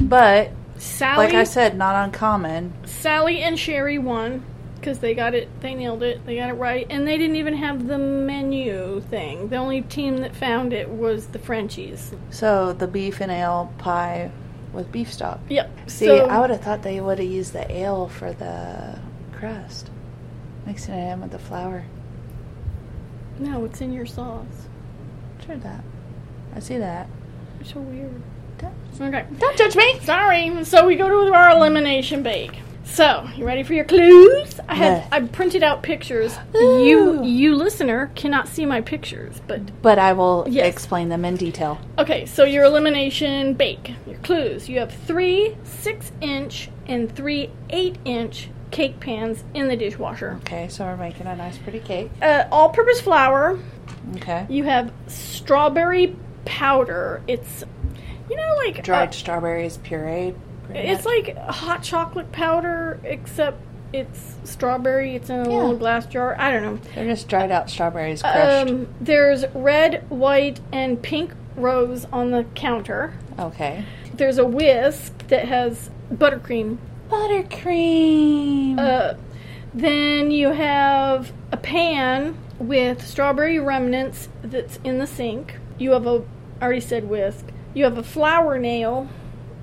but 0.01 0.51
Sally, 0.79 1.27
like 1.27 1.35
I 1.35 1.45
said, 1.45 1.77
not 1.77 1.95
uncommon. 2.05 2.73
Sally 2.85 3.41
and 3.41 3.59
Sherry 3.59 3.99
won. 3.99 4.45
because 4.81 4.99
they 4.99 5.15
got 5.15 5.33
it. 5.35 5.49
They 5.63 5.75
nailed 5.75 6.03
it. 6.03 6.27
They 6.27 6.37
got 6.37 6.51
it 6.51 6.55
right, 6.55 6.87
and 6.91 7.09
they 7.09 7.17
didn't 7.17 7.37
even 7.37 7.55
have 7.55 7.87
the 7.87 7.97
menu 7.97 9.01
thing. 9.09 9.49
The 9.49 9.57
only 9.57 9.81
team 9.81 10.19
that 10.19 10.37
found 10.37 10.75
it 10.75 10.91
was 10.91 11.29
the 11.29 11.39
Frenchies. 11.39 12.13
So 12.29 12.75
the 12.75 12.87
beef 12.87 13.23
and 13.23 13.33
ale 13.33 13.73
pie 13.79 14.31
with 14.75 14.93
beef 14.93 15.11
stock. 15.11 15.41
Yep. 15.49 15.71
See, 15.89 16.05
so, 16.05 16.27
I 16.27 16.39
would 16.39 16.51
have 16.51 16.61
thought 16.61 16.83
they 16.83 17.01
would 17.01 17.19
have 17.19 17.27
used 17.27 17.55
the 17.55 17.71
ale 17.73 18.09
for 18.09 18.35
the 18.35 18.99
crust, 19.33 19.89
mixing 20.67 20.93
it 20.97 21.13
in 21.15 21.23
with 21.23 21.31
the 21.31 21.39
flour. 21.39 21.85
No, 23.39 23.65
it's 23.65 23.81
in 23.81 23.93
your 23.93 24.07
sauce. 24.07 24.69
Sure 25.45 25.57
that. 25.57 25.83
I 26.55 26.61
see 26.61 26.79
that. 26.79 27.09
It's 27.61 27.73
so 27.73 27.81
weird. 27.81 28.23
Don't, 28.59 28.75
Okay. 29.15 29.27
don't 29.39 29.57
judge 29.59 29.75
me. 29.77 29.99
Sorry. 30.03 30.65
So 30.65 30.87
we 30.87 30.95
go 30.97 31.09
to 31.09 31.35
our 31.35 31.51
elimination 31.51 32.23
bake. 32.23 32.59
So 32.85 33.27
you 33.37 33.45
ready 33.47 33.63
for 33.63 33.73
your 33.75 33.85
clues? 33.87 34.61
I 34.69 34.75
had 34.75 34.93
Yeah. 34.99 35.09
I 35.11 35.21
printed 35.23 35.63
out 35.63 35.83
pictures. 35.83 36.39
Ooh. 36.55 36.85
You 36.85 37.25
you 37.25 37.57
listener 37.57 38.11
cannot 38.15 38.47
see 38.47 38.65
my 38.67 38.81
pictures, 38.83 39.41
but 39.47 39.61
But 39.83 39.99
I 39.99 40.13
will 40.13 40.47
Yes. 40.49 40.67
explain 40.73 41.09
them 41.09 41.25
in 41.25 41.37
detail. 41.37 41.79
okay. 41.99 42.27
So 42.27 42.45
your 42.45 42.65
elimination 42.65 43.55
bake. 43.55 43.95
Your 44.07 44.19
clues. 44.19 44.69
You 44.69 44.79
have 44.81 44.93
three 44.93 45.57
six 45.65 46.13
inch 46.21 46.69
and 46.87 47.11
three 47.15 47.51
eight 47.71 47.97
inch 48.05 48.51
cake 48.75 48.99
pans 49.01 49.45
in 49.55 49.69
the 49.69 49.77
dishwasher. 49.77 50.39
Okay, 50.43 50.67
so 50.69 50.85
we're 50.85 50.97
making 50.97 51.27
a 51.29 51.37
nice, 51.37 51.57
pretty 51.59 51.79
cake. 51.79 52.11
Uh, 52.21 52.45
all-purpose 52.51 53.01
flour. 53.01 53.59
Okay. 54.17 54.45
You 54.49 54.65
have 54.65 54.93
strawberry 55.07 56.17
powder. 56.45 57.23
It's 57.27 57.65
you 58.29 58.37
know 58.37 58.55
like 58.67 58.83
Dried 58.83 59.11
uh, 59.11 59.13
strawberries 59.13 59.79
pureed. 59.79 60.35
It's 60.71 61.05
much. 61.05 61.27
like 61.27 61.37
hot 61.39 61.83
chocolate 61.83 62.33
powder, 62.33 62.99
except 63.05 63.61
it's 63.93 64.35
strawberry. 64.45 65.15
It's 65.15 65.31
in 65.31 65.37
a 65.41 65.49
Yeah. 65.49 65.57
little 65.57 65.77
glass 65.77 66.07
jar. 66.07 66.35
I 66.39 66.51
don't 66.51 66.63
know. 66.63 66.79
They're 66.95 67.05
just 67.05 67.29
dried 67.29 67.53
out 67.53 67.71
strawberries 67.71 68.23
crushed. 68.23 68.69
Um, 68.71 68.89
there's 69.01 69.45
red, 69.55 70.05
white, 70.11 70.61
and 70.73 71.01
pink 71.01 71.33
rose 71.57 72.07
on 72.13 72.33
the 72.33 72.45
counter. 72.57 73.15
okay. 73.39 73.85
There's 74.13 74.39
a 74.39 74.45
whisk 74.47 75.27
that 75.29 75.47
has 75.49 75.91
buttercream. 76.13 76.79
Buttercream. 77.15 78.79
Uh, 78.79 79.15
then 79.73 80.31
you 80.31 80.51
have 80.51 81.33
a 81.53 81.57
pan 81.57 82.37
with 82.59 83.07
strawberry 83.07 83.61
remnants 83.61 84.29
that's 84.43 84.79
in 84.85 84.99
the 84.99 85.07
sink. 85.07 85.57
You 85.79 85.93
have 85.93 86.07
a, 86.07 86.25
I 86.61 86.65
already 86.65 86.81
said 86.81 87.09
whisk. 87.09 87.47
You 87.73 87.85
have 87.85 87.99
a 87.99 88.03
flour 88.03 88.59
nail 88.59 89.09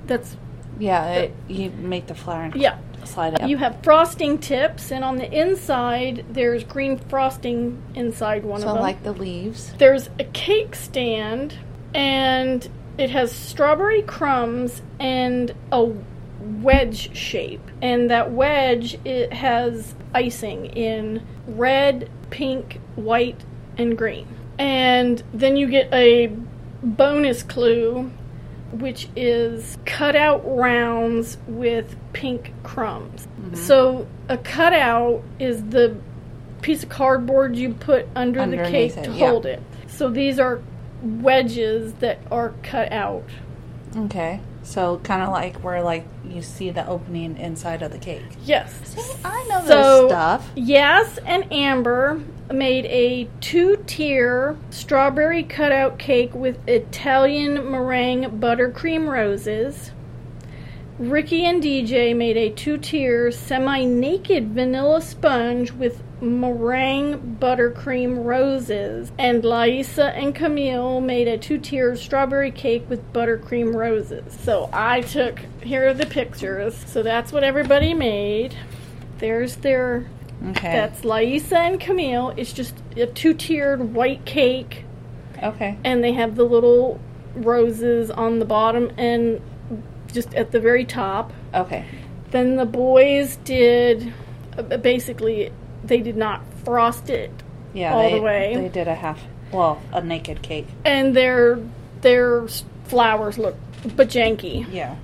that's, 0.06 0.38
yeah, 0.80 1.12
it, 1.14 1.36
you 1.48 1.72
make 1.72 2.08
the 2.08 2.16
flour 2.16 2.52
yeah, 2.56 2.78
slide 3.04 3.34
it. 3.34 3.48
You 3.48 3.58
have 3.58 3.84
frosting 3.84 4.38
tips, 4.38 4.92
and 4.92 5.04
on 5.04 5.18
the 5.18 5.32
inside, 5.32 6.26
there's 6.30 6.64
green 6.64 6.98
frosting 6.98 7.82
inside 7.96 8.46
one 8.46 8.62
so 8.62 8.68
of 8.68 8.74
them. 8.76 8.82
So 8.82 8.84
like 8.84 9.04
the 9.04 9.14
leaves. 9.14 9.74
there's 9.78 10.10
a 10.20 10.24
cake 10.24 10.76
stand, 10.76 11.56
and 11.94 12.68
it 12.98 13.10
has 13.10 13.32
strawberry 13.32 14.02
crumbs 14.02 14.82
and 15.00 15.54
a 15.72 15.94
wedge 16.62 17.16
shape. 17.16 17.62
And 17.82 18.10
that 18.10 18.32
wedge 18.32 18.98
it 19.06 19.34
has 19.34 19.96
icing 20.14 20.66
in 20.68 21.26
red, 21.48 22.10
pink, 22.30 22.80
white, 22.96 23.44
and 23.78 23.98
green. 23.98 24.28
And 24.58 25.24
then 25.34 25.58
you 25.58 25.68
get 25.68 25.92
a 25.94 26.28
bonus 26.84 27.44
clue 27.44 28.12
which 28.72 29.10
is 29.16 29.78
cut 29.86 30.16
out 30.16 30.42
rounds 30.46 31.38
with 31.48 31.96
pink 32.14 32.54
crumbs. 32.64 33.28
Mm-hmm. 33.28 33.56
So 33.56 34.08
a 34.30 34.38
cutout 34.38 35.24
is 35.40 35.64
the 35.66 35.98
piece 36.62 36.84
of 36.84 36.90
cardboard 36.90 37.56
you 37.56 37.74
put 37.74 38.08
under 38.16 38.46
the 38.46 38.58
cake 38.58 38.96
it, 38.96 39.04
to 39.04 39.12
yeah. 39.12 39.30
hold 39.30 39.46
it. 39.46 39.62
So 39.88 40.10
these 40.10 40.40
are 40.40 40.62
wedges 41.02 41.94
that 41.96 42.20
are 42.32 42.54
cut 42.64 42.92
out. 42.92 43.26
Okay. 43.96 44.40
So 44.64 44.98
kind 45.04 45.22
of 45.24 45.30
like 45.30 45.58
where 45.64 45.82
like 45.82 46.06
you 46.24 46.42
see 46.42 46.70
the 46.70 46.86
opening 46.88 47.38
inside 47.38 47.82
of 47.82 47.92
the 47.92 47.98
cake. 47.98 48.24
Yes. 48.46 48.74
See, 48.84 49.02
I 49.26 49.46
know 49.50 49.62
So- 49.66 50.02
this 50.04 50.12
stuff. 50.12 50.50
Yes, 50.56 51.20
and 51.26 51.52
Amber 51.52 52.22
made 52.52 52.86
a 52.86 53.28
two-tier 53.40 54.58
strawberry 54.70 55.44
cutout 55.44 55.98
cake 55.98 56.34
with 56.36 56.58
Italian 56.68 57.72
meringue 57.72 58.40
buttercream 58.40 59.08
roses. 59.08 59.92
Ricky 61.02 61.46
and 61.46 61.64
DJ 61.64 62.16
made 62.16 62.38
a 62.38 62.52
two-tier 62.52 63.32
semi-naked 63.32 64.50
vanilla 64.50 65.02
sponge 65.02 65.72
with 65.72 66.04
meringue 66.22 67.38
buttercream 67.42 68.24
roses. 68.24 69.12
And 69.18 69.44
Laisa 69.44 70.16
and 70.16 70.36
Camille 70.36 71.02
made 71.02 71.28
a 71.28 71.40
two-tier 71.40 71.96
strawberry 71.96 72.52
cake 72.52 72.88
with 72.88 73.12
buttercream 73.14 73.74
roses. 73.74 74.38
So 74.42 74.70
I 74.72 75.02
took 75.02 75.40
here 75.64 75.88
are 75.88 75.94
the 75.96 76.06
pictures. 76.06 76.76
So 76.86 77.02
that's 77.02 77.32
what 77.32 77.44
everybody 77.44 77.96
made. 77.96 78.56
There's 79.18 79.56
their 79.58 80.06
Okay. 80.50 80.72
that's 80.72 81.02
Laisa 81.02 81.58
and 81.58 81.80
Camille. 81.80 82.34
It's 82.38 82.54
just 82.54 82.76
a 82.96 83.08
two 83.08 83.34
tiered 83.34 83.94
white 83.96 84.26
cake, 84.26 84.86
okay. 85.42 85.78
and 85.84 86.04
they 86.04 86.14
have 86.14 86.36
the 86.36 86.44
little 86.46 87.00
roses 87.36 88.10
on 88.12 88.40
the 88.40 88.46
bottom 88.46 88.92
and 88.98 89.40
just 90.12 90.34
at 90.34 90.52
the 90.52 90.60
very 90.60 90.86
top. 90.86 91.32
Okay. 91.54 91.86
Then 92.32 92.56
the 92.56 92.66
boys 92.66 93.38
did 93.44 94.14
uh, 94.58 94.78
basically, 94.78 95.52
they 95.84 96.00
did 96.02 96.18
not 96.18 96.42
frost 96.64 97.10
it, 97.10 97.32
Yeah. 97.74 97.94
All 97.94 98.10
they, 98.10 98.16
the 98.16 98.22
way. 98.22 98.56
They 98.56 98.70
did 98.70 98.88
a 98.88 98.96
half. 98.96 99.22
Well, 99.52 99.82
a 99.92 100.02
naked 100.02 100.42
cake. 100.42 100.68
and 100.86 101.16
their 101.16 101.60
their 102.02 102.48
flowers 102.86 103.38
look 103.38 103.56
but 103.96 104.10
janky. 104.10 104.66
Yeah. 104.72 104.96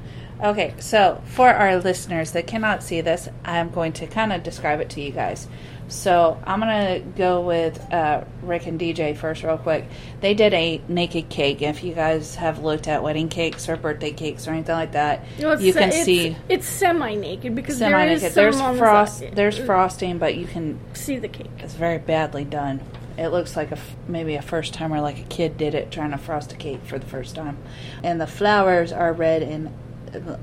Okay, 0.43 0.75
so 0.79 1.21
for 1.25 1.49
our 1.49 1.77
listeners 1.77 2.31
that 2.31 2.45
cannot 2.45 2.83
see 2.83 3.01
this, 3.01 3.27
I'm 3.43 3.69
going 3.69 3.93
to 3.93 4.07
kind 4.07 4.31
of 4.31 4.43
describe 4.43 4.79
it 4.81 4.89
to 4.91 5.01
you 5.01 5.11
guys. 5.11 5.47
So 5.87 6.39
I'm 6.45 6.59
going 6.59 7.01
to 7.01 7.09
go 7.17 7.41
with 7.41 7.79
uh, 7.93 8.23
Rick 8.43 8.67
and 8.67 8.79
DJ 8.79 9.15
first, 9.15 9.43
real 9.43 9.57
quick. 9.57 9.85
They 10.19 10.33
did 10.33 10.53
a 10.53 10.81
naked 10.87 11.29
cake. 11.29 11.61
If 11.61 11.83
you 11.83 11.93
guys 11.93 12.35
have 12.35 12.59
looked 12.59 12.87
at 12.87 13.03
wedding 13.03 13.29
cakes 13.29 13.69
or 13.69 13.77
birthday 13.77 14.11
cakes 14.11 14.47
or 14.47 14.51
anything 14.51 14.75
like 14.75 14.91
that, 14.91 15.23
No, 15.39 15.53
you 15.57 15.73
can 15.73 15.89
it's, 15.89 16.03
see 16.03 16.35
it's 16.49 16.67
semi 16.67 17.15
naked 17.15 17.55
because 17.55 17.77
semi 17.77 18.05
there 18.05 18.13
is 18.13 18.33
There's 18.33 18.57
the 18.57 18.73
frost. 18.73 19.23
There's 19.33 19.57
frosting, 19.57 20.17
but 20.17 20.35
you 20.35 20.45
can. 20.45 20.79
See 20.93 21.17
the 21.17 21.29
cake. 21.29 21.49
It's 21.59 21.73
very 21.73 21.99
badly 21.99 22.43
done. 22.43 22.81
It 23.17 23.29
looks 23.29 23.55
like 23.55 23.71
a 23.71 23.77
f- 23.77 23.95
maybe 24.07 24.35
a 24.35 24.41
first 24.41 24.73
timer, 24.73 25.01
like 25.01 25.19
a 25.19 25.23
kid 25.23 25.57
did 25.57 25.73
it 25.73 25.89
trying 25.89 26.11
to 26.11 26.17
frost 26.17 26.51
a 26.51 26.55
cake 26.55 26.81
for 26.85 26.99
the 26.99 27.05
first 27.07 27.33
time. 27.33 27.57
And 28.03 28.21
the 28.21 28.27
flowers 28.27 28.91
are 28.91 29.11
red 29.11 29.41
and 29.41 29.69
uh, 29.69 29.71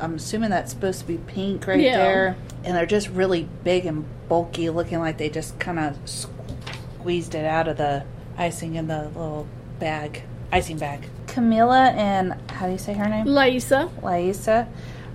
I'm 0.00 0.14
assuming 0.14 0.50
that's 0.50 0.72
supposed 0.72 1.00
to 1.00 1.06
be 1.06 1.18
pink 1.18 1.66
right 1.66 1.80
Yeah. 1.80 1.96
there. 1.98 2.36
And 2.64 2.76
they're 2.76 2.86
just 2.86 3.08
really 3.08 3.48
big 3.62 3.86
and 3.86 4.04
bulky, 4.28 4.70
looking 4.70 4.98
like 5.00 5.18
they 5.18 5.28
just 5.28 5.58
kind 5.58 5.78
of 5.78 5.96
squeezed 6.04 7.34
it 7.34 7.44
out 7.44 7.68
of 7.68 7.76
the 7.76 8.04
icing 8.36 8.74
in 8.76 8.88
the 8.88 9.04
little 9.08 9.46
bag, 9.78 10.22
icing 10.52 10.78
bag. 10.78 11.08
Camilla 11.26 11.90
and 11.90 12.34
how 12.50 12.66
do 12.66 12.72
you 12.72 12.78
say 12.78 12.94
her 12.94 13.08
name? 13.08 13.26
Laisa. 13.26 13.90
Laisa. 14.02 14.66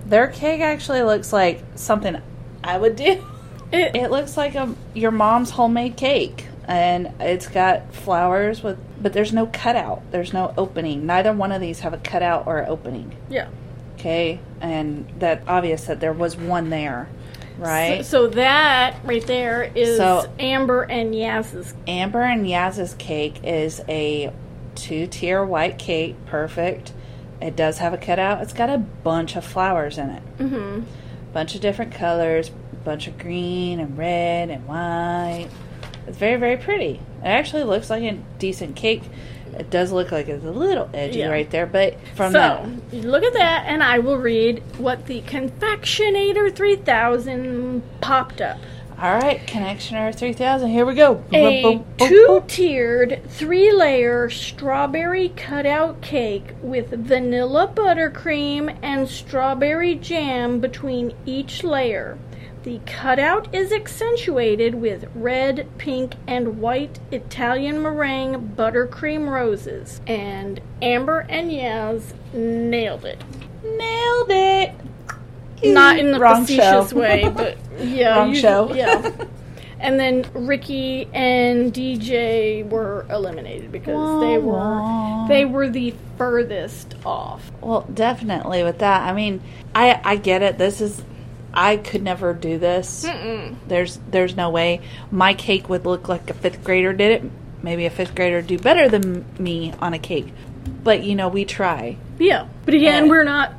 Their 0.06 0.28
cake 0.28 0.60
actually 0.60 1.02
looks 1.02 1.32
like 1.32 1.62
something 1.74 2.16
I 2.62 2.78
would 2.78 2.96
do. 2.96 3.26
It, 3.72 3.94
It 3.94 4.10
looks 4.10 4.36
like 4.36 4.56
a 4.56 4.74
your 4.94 5.12
mom's 5.12 5.50
homemade 5.50 5.96
cake, 5.96 6.46
and 6.66 7.12
it's 7.20 7.46
got 7.46 7.94
flowers 7.94 8.64
with, 8.64 8.76
but 9.00 9.12
there's 9.12 9.32
no 9.32 9.46
cutout. 9.46 10.02
There's 10.10 10.32
no 10.32 10.52
opening. 10.58 11.06
Neither 11.06 11.32
one 11.32 11.52
of 11.52 11.60
these 11.60 11.78
have 11.80 11.94
a 11.94 11.98
cutout 11.98 12.48
or 12.48 12.66
opening. 12.68 13.14
yeah. 13.28 13.46
Okay, 14.00 14.40
and 14.62 15.06
that 15.18 15.42
obvious 15.46 15.84
that 15.84 16.00
there 16.00 16.14
was 16.14 16.34
one 16.34 16.70
there, 16.70 17.06
right? 17.58 18.02
So, 18.02 18.28
so 18.28 18.28
that 18.28 18.96
right 19.04 19.26
there 19.26 19.70
is 19.74 19.98
So- 19.98 20.32
Amber 20.38 20.84
and 20.84 21.14
Yaz's. 21.14 21.74
Amber 21.86 22.22
and 22.22 22.46
Yaz's 22.46 22.94
cake 22.94 23.40
is 23.44 23.82
a 23.90 24.32
two-tier 24.74 25.44
white 25.44 25.78
cake, 25.78 26.16
perfect. 26.24 26.94
It 27.42 27.56
does 27.56 27.76
have 27.78 27.92
a 27.92 27.98
cutout. 27.98 28.40
It's 28.40 28.54
got 28.54 28.70
a 28.70 28.78
bunch 28.78 29.36
of 29.36 29.44
flowers 29.44 29.98
in 29.98 30.08
it. 30.10 30.22
hmm 30.38 30.80
bunch 31.32 31.54
of 31.54 31.60
different 31.60 31.92
colors, 31.94 32.50
bunch 32.82 33.06
of 33.06 33.16
green 33.16 33.78
and 33.78 33.96
red 33.96 34.50
and 34.50 34.66
white. 34.66 35.46
It's 36.08 36.16
very, 36.18 36.36
very 36.40 36.56
pretty. 36.56 36.94
It 37.22 37.26
actually 37.26 37.62
looks 37.62 37.88
like 37.88 38.02
a 38.02 38.18
decent 38.40 38.74
cake. 38.74 39.02
It 39.58 39.70
does 39.70 39.92
look 39.92 40.12
like 40.12 40.28
it's 40.28 40.44
a 40.44 40.50
little 40.50 40.88
edgy 40.94 41.20
Yeah. 41.20 41.28
right 41.30 41.50
there, 41.50 41.66
but 41.66 41.96
from 42.14 42.32
So 42.32 42.70
you 42.92 43.02
look 43.02 43.24
at 43.24 43.32
that, 43.34 43.64
and 43.66 43.82
I 43.82 43.98
will 43.98 44.18
read 44.18 44.62
what 44.78 45.06
the 45.06 45.20
Confectionator 45.22 46.54
3000 46.54 47.82
popped 48.00 48.40
up. 48.40 48.58
all 49.02 49.14
right, 49.14 49.40
Connectioner 49.46 50.14
three 50.14 50.34
thousand. 50.34 50.68
Here 50.70 50.84
we 50.84 50.94
go. 50.94 51.24
A 51.32 51.80
two 51.98 52.44
tiered, 52.46 53.22
three 53.28 53.72
layer 53.72 54.28
strawberry 54.28 55.30
cutout 55.30 56.02
cake 56.02 56.54
with 56.62 56.90
vanilla 56.90 57.66
buttercream 57.74 58.76
and 58.82 59.08
strawberry 59.08 59.94
jam 59.94 60.60
between 60.60 61.14
each 61.24 61.64
layer. 61.64 62.18
The 62.62 62.78
cutout 62.84 63.54
is 63.54 63.72
accentuated 63.72 64.74
with 64.74 65.08
red, 65.14 65.66
pink, 65.78 66.14
and 66.26 66.60
white 66.60 66.98
Italian 67.10 67.80
meringue 67.80 68.54
buttercream 68.56 69.30
roses. 69.30 70.00
And 70.06 70.60
Amber 70.82 71.20
and 71.30 71.50
Yaz 71.50 72.12
nailed 72.34 73.06
it. 73.06 73.22
Nailed 73.64 74.30
it. 74.30 74.72
Not 75.64 75.98
in 75.98 76.12
the 76.12 76.18
Wrong 76.20 76.42
facetious 76.44 76.90
show. 76.90 76.96
way, 76.98 77.30
but 77.34 77.56
yeah. 77.80 78.16
Wrong 78.18 78.30
you- 78.30 78.40
show. 78.40 78.74
Yeah. 78.74 79.10
And 79.82 79.98
then 79.98 80.26
Ricky 80.34 81.08
and 81.14 81.72
DJ 81.72 82.68
were 82.68 83.06
eliminated 83.08 83.72
because 83.72 84.20
they 84.20 84.36
were 84.36 85.24
they 85.26 85.46
were 85.46 85.70
the 85.70 85.94
furthest 86.18 86.96
off. 87.06 87.50
Well, 87.62 87.88
definitely 87.94 88.62
with 88.62 88.80
that. 88.80 89.08
I 89.08 89.14
mean, 89.14 89.40
I 89.74 89.98
I 90.04 90.16
get 90.16 90.42
it. 90.42 90.58
This 90.58 90.82
is 90.82 91.02
I 91.52 91.76
could 91.76 92.02
never 92.02 92.32
do 92.34 92.58
this. 92.58 93.04
Mm-mm. 93.04 93.56
There's 93.66 93.98
there's 94.10 94.36
no 94.36 94.50
way 94.50 94.80
my 95.10 95.34
cake 95.34 95.68
would 95.68 95.84
look 95.84 96.08
like 96.08 96.30
a 96.30 96.34
fifth 96.34 96.62
grader 96.64 96.92
did 96.92 97.22
it. 97.22 97.30
Maybe 97.62 97.86
a 97.86 97.90
fifth 97.90 98.14
grader 98.14 98.40
do 98.42 98.58
better 98.58 98.88
than 98.88 99.24
me 99.38 99.72
on 99.80 99.92
a 99.94 99.98
cake. 99.98 100.28
But 100.82 101.02
you 101.02 101.14
know, 101.14 101.28
we 101.28 101.44
try. 101.44 101.96
Yeah, 102.18 102.46
but 102.64 102.74
again, 102.74 103.08
we're 103.08 103.24
not 103.24 103.54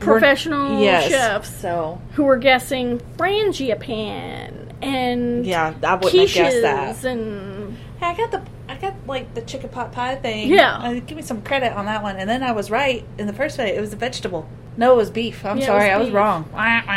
professional 0.00 0.70
We're- 0.76 0.84
yes. 0.84 1.08
chefs 1.10 1.60
So 1.60 2.00
who 2.14 2.26
are 2.28 2.36
guessing 2.36 3.00
frangipane 3.16 4.72
and 4.80 5.44
yeah, 5.46 5.74
I 5.82 5.94
wouldn't 5.96 6.14
have 6.14 6.32
guessed 6.34 6.62
that. 6.62 7.04
and 7.04 7.76
Hey, 7.98 8.06
I 8.06 8.14
got 8.16 8.30
the 8.30 8.42
I 8.68 8.76
got 8.76 8.94
like 9.06 9.34
the 9.34 9.40
chicken 9.42 9.70
pot 9.70 9.92
pie 9.92 10.14
thing. 10.16 10.48
Yeah. 10.48 10.76
Uh, 10.78 10.92
give 11.00 11.16
me 11.16 11.22
some 11.22 11.42
credit 11.42 11.72
on 11.72 11.86
that 11.86 12.02
one. 12.02 12.16
And 12.16 12.28
then 12.28 12.42
I 12.42 12.52
was 12.52 12.70
right 12.70 13.04
in 13.18 13.26
the 13.26 13.32
first 13.32 13.56
place. 13.56 13.76
It 13.76 13.80
was 13.80 13.92
a 13.92 13.96
vegetable. 13.96 14.48
No, 14.78 14.94
it 14.94 14.96
was 14.96 15.10
beef. 15.10 15.44
I'm 15.44 15.58
Yeah, 15.58 15.66
sorry, 15.66 15.88
was 15.88 15.92
I 15.92 15.96
was 15.98 16.06
beef. 16.06 16.14
wrong. 16.14 16.44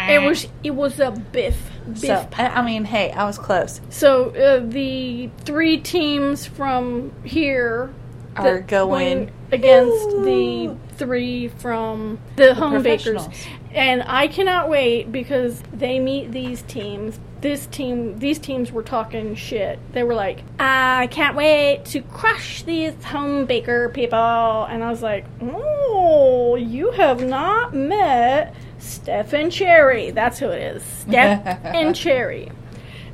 it 0.10 0.22
was 0.26 0.48
it 0.64 0.72
was 0.72 1.00
a 1.00 1.12
biff 1.12 1.58
biff 1.88 2.00
So 2.00 2.26
pie. 2.32 2.46
I, 2.48 2.62
mean, 2.62 2.86
hey, 2.86 3.12
I 3.12 3.26
was 3.26 3.38
close. 3.38 3.82
So 3.90 4.30
uh, 4.30 4.62
the 4.66 5.30
three 5.46 5.78
teams 5.80 6.46
from 6.46 7.12
here 7.24 7.92
Are 8.36 8.60
going- 8.62 9.32
against 9.52 10.08
Ooh. 10.10 10.24
the 10.24 10.96
three 10.96 11.48
from 11.50 12.20
the, 12.38 12.54
home 12.54 12.82
bakers, 12.84 13.28
and 13.74 14.04
I 14.06 14.28
cannot 14.28 14.70
wait 14.70 15.12
because 15.12 15.62
they 15.74 16.00
meet 16.00 16.32
these 16.32 16.62
teams. 16.62 17.20
This 17.42 17.66
team, 17.68 18.20
these 18.20 18.38
teams 18.38 18.72
were 18.72 18.84
talking 18.84 19.36
shit. 19.36 19.80
They 19.94 20.04
were 20.04 20.14
like, 20.14 20.44
"I 20.60 21.08
can't 21.12 21.36
wait 21.36 21.86
to 21.86 22.02
crush 22.02 22.62
these 22.64 22.94
home 23.04 23.46
baker 23.46 23.90
people," 23.90 24.18
and 24.18 24.84
I 24.84 24.90
was 24.90 25.02
like, 25.02 25.26
"Oh, 25.42 26.56
you 26.56 26.92
have 26.92 27.24
not 27.24 27.74
met 27.74 28.54
Steph 28.78 29.34
and 29.34 29.52
Cherry. 29.52 30.12
That's 30.12 30.38
who 30.40 30.50
it 30.50 30.62
is, 30.76 30.84
Steph 30.84 31.60
and 31.66 31.96
Cherry." 31.96 32.52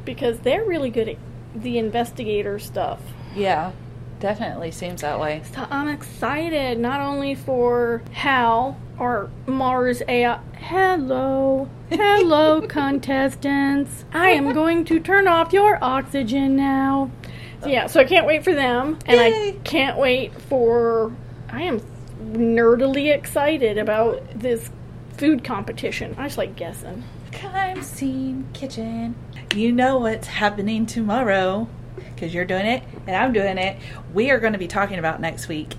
because 0.06 0.40
they're 0.40 0.64
really 0.64 0.90
good 0.90 1.10
at 1.10 1.18
the 1.54 1.78
investigator 1.78 2.58
stuff. 2.60 3.02
Yeah, 3.36 3.74
definitely 4.22 4.72
seems 4.72 5.02
that 5.02 5.20
way. 5.20 5.42
So 5.54 5.68
I'm 5.70 5.90
excited 5.90 6.80
not 6.80 7.02
only 7.02 7.36
for 7.36 8.02
Hal 8.14 8.78
or 9.00 9.30
Mars 9.46 10.02
AI. 10.08 10.40
Hello, 10.56 11.70
hello, 11.90 12.62
contestants. 12.68 14.06
I 14.14 14.30
am 14.30 14.54
going 14.54 14.86
to 14.86 15.00
turn 15.00 15.28
off 15.28 15.54
your 15.54 15.78
oxygen 15.84 16.56
now. 16.56 17.12
So 17.62 17.70
yeah, 17.70 17.88
so 17.88 18.00
I 18.00 18.06
can't 18.06 18.26
wait 18.26 18.44
for 18.44 18.54
them, 18.54 19.00
and 19.06 19.20
I 19.20 19.58
can't 19.64 19.98
wait 19.98 20.34
for. 20.42 21.12
I 21.50 21.64
am 21.64 21.82
nerdily 22.32 23.14
excited 23.14 23.78
about 23.78 24.22
this 24.36 24.70
food 25.18 25.44
competition. 25.44 26.16
I 26.18 26.26
just 26.26 26.38
like 26.38 26.56
guessing. 26.56 27.04
Crime 27.34 27.82
scene 27.82 28.48
kitchen. 28.54 29.16
You 29.56 29.72
know 29.72 29.98
what's 30.00 30.28
happening 30.28 30.86
tomorrow 30.86 31.68
because 31.96 32.34
you're 32.34 32.46
doing 32.46 32.66
it 32.66 32.84
and 33.08 33.16
I'm 33.16 33.34
doing 33.34 33.58
it. 33.58 33.78
We 34.14 34.32
are 34.32 34.40
going 34.40 34.54
to 34.54 34.60
be 34.60 34.68
talking 34.68 35.00
about 35.00 35.20
next 35.20 35.48
week 35.48 35.76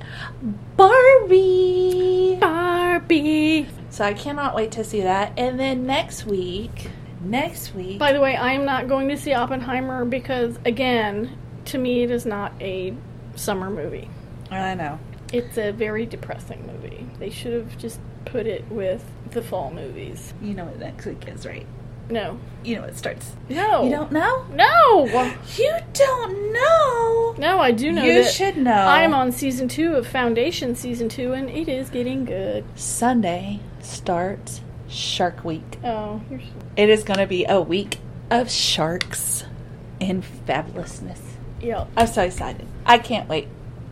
Barbie. 0.76 2.36
Barbie. 2.40 3.68
So 3.90 4.04
I 4.04 4.14
cannot 4.14 4.54
wait 4.54 4.72
to 4.72 4.84
see 4.84 5.02
that. 5.02 5.32
And 5.36 5.58
then 5.58 5.86
next 5.86 6.24
week, 6.26 6.90
next 7.20 7.74
week, 7.74 7.98
By 7.98 8.12
the 8.12 8.20
way, 8.20 8.36
I 8.36 8.52
am 8.52 8.64
not 8.64 8.88
going 8.88 9.08
to 9.08 9.16
see 9.16 9.32
Oppenheimer 9.32 10.04
because, 10.04 10.58
again, 10.64 11.36
to 11.66 11.78
me, 11.78 12.02
it 12.02 12.10
is 12.10 12.26
not 12.26 12.52
a 12.60 12.94
summer 13.34 13.70
movie. 13.70 14.08
I 14.50 14.74
know. 14.74 14.98
It's 15.32 15.58
a 15.58 15.72
very 15.72 16.06
depressing 16.06 16.66
movie. 16.66 17.06
They 17.18 17.30
should 17.30 17.52
have 17.52 17.76
just 17.78 18.00
put 18.24 18.46
it 18.46 18.66
with 18.70 19.04
the 19.30 19.42
fall 19.42 19.70
movies. 19.70 20.32
You 20.40 20.54
know 20.54 20.64
what 20.64 20.78
next 20.78 21.06
week 21.06 21.28
is, 21.28 21.46
right? 21.46 21.66
No. 22.10 22.38
You 22.64 22.76
know 22.76 22.84
it 22.84 22.96
starts. 22.96 23.32
No. 23.48 23.84
You 23.84 23.90
don't 23.90 24.12
know? 24.12 24.44
No! 24.52 25.04
You 25.56 25.76
don't 25.92 26.52
know. 26.52 27.34
No, 27.38 27.58
I 27.60 27.70
do 27.70 27.92
know 27.92 28.02
you 28.02 28.24
should 28.24 28.56
know. 28.56 28.72
I'm 28.72 29.14
on 29.14 29.30
season 29.32 29.68
two 29.68 29.94
of 29.94 30.06
Foundation 30.06 30.74
season 30.74 31.08
two, 31.08 31.32
and 31.34 31.48
it 31.48 31.68
is 31.68 31.88
getting 31.90 32.24
good. 32.24 32.64
Sunday 32.74 33.60
starts 33.80 34.60
Shark 34.88 35.44
Week. 35.44 35.78
Oh, 35.84 36.20
so- 36.30 36.38
It 36.76 36.88
is 36.90 37.04
going 37.04 37.18
to 37.20 37.26
be 37.26 37.44
a 37.48 37.60
week 37.60 37.98
of 38.30 38.50
sharks 38.50 39.44
and 40.00 40.24
fabulousness. 40.46 41.20
yeah. 41.60 41.86
I'm 41.96 42.06
so 42.06 42.22
excited. 42.22 42.66
I 42.86 42.98
can't 42.98 43.28
wait. 43.28 43.48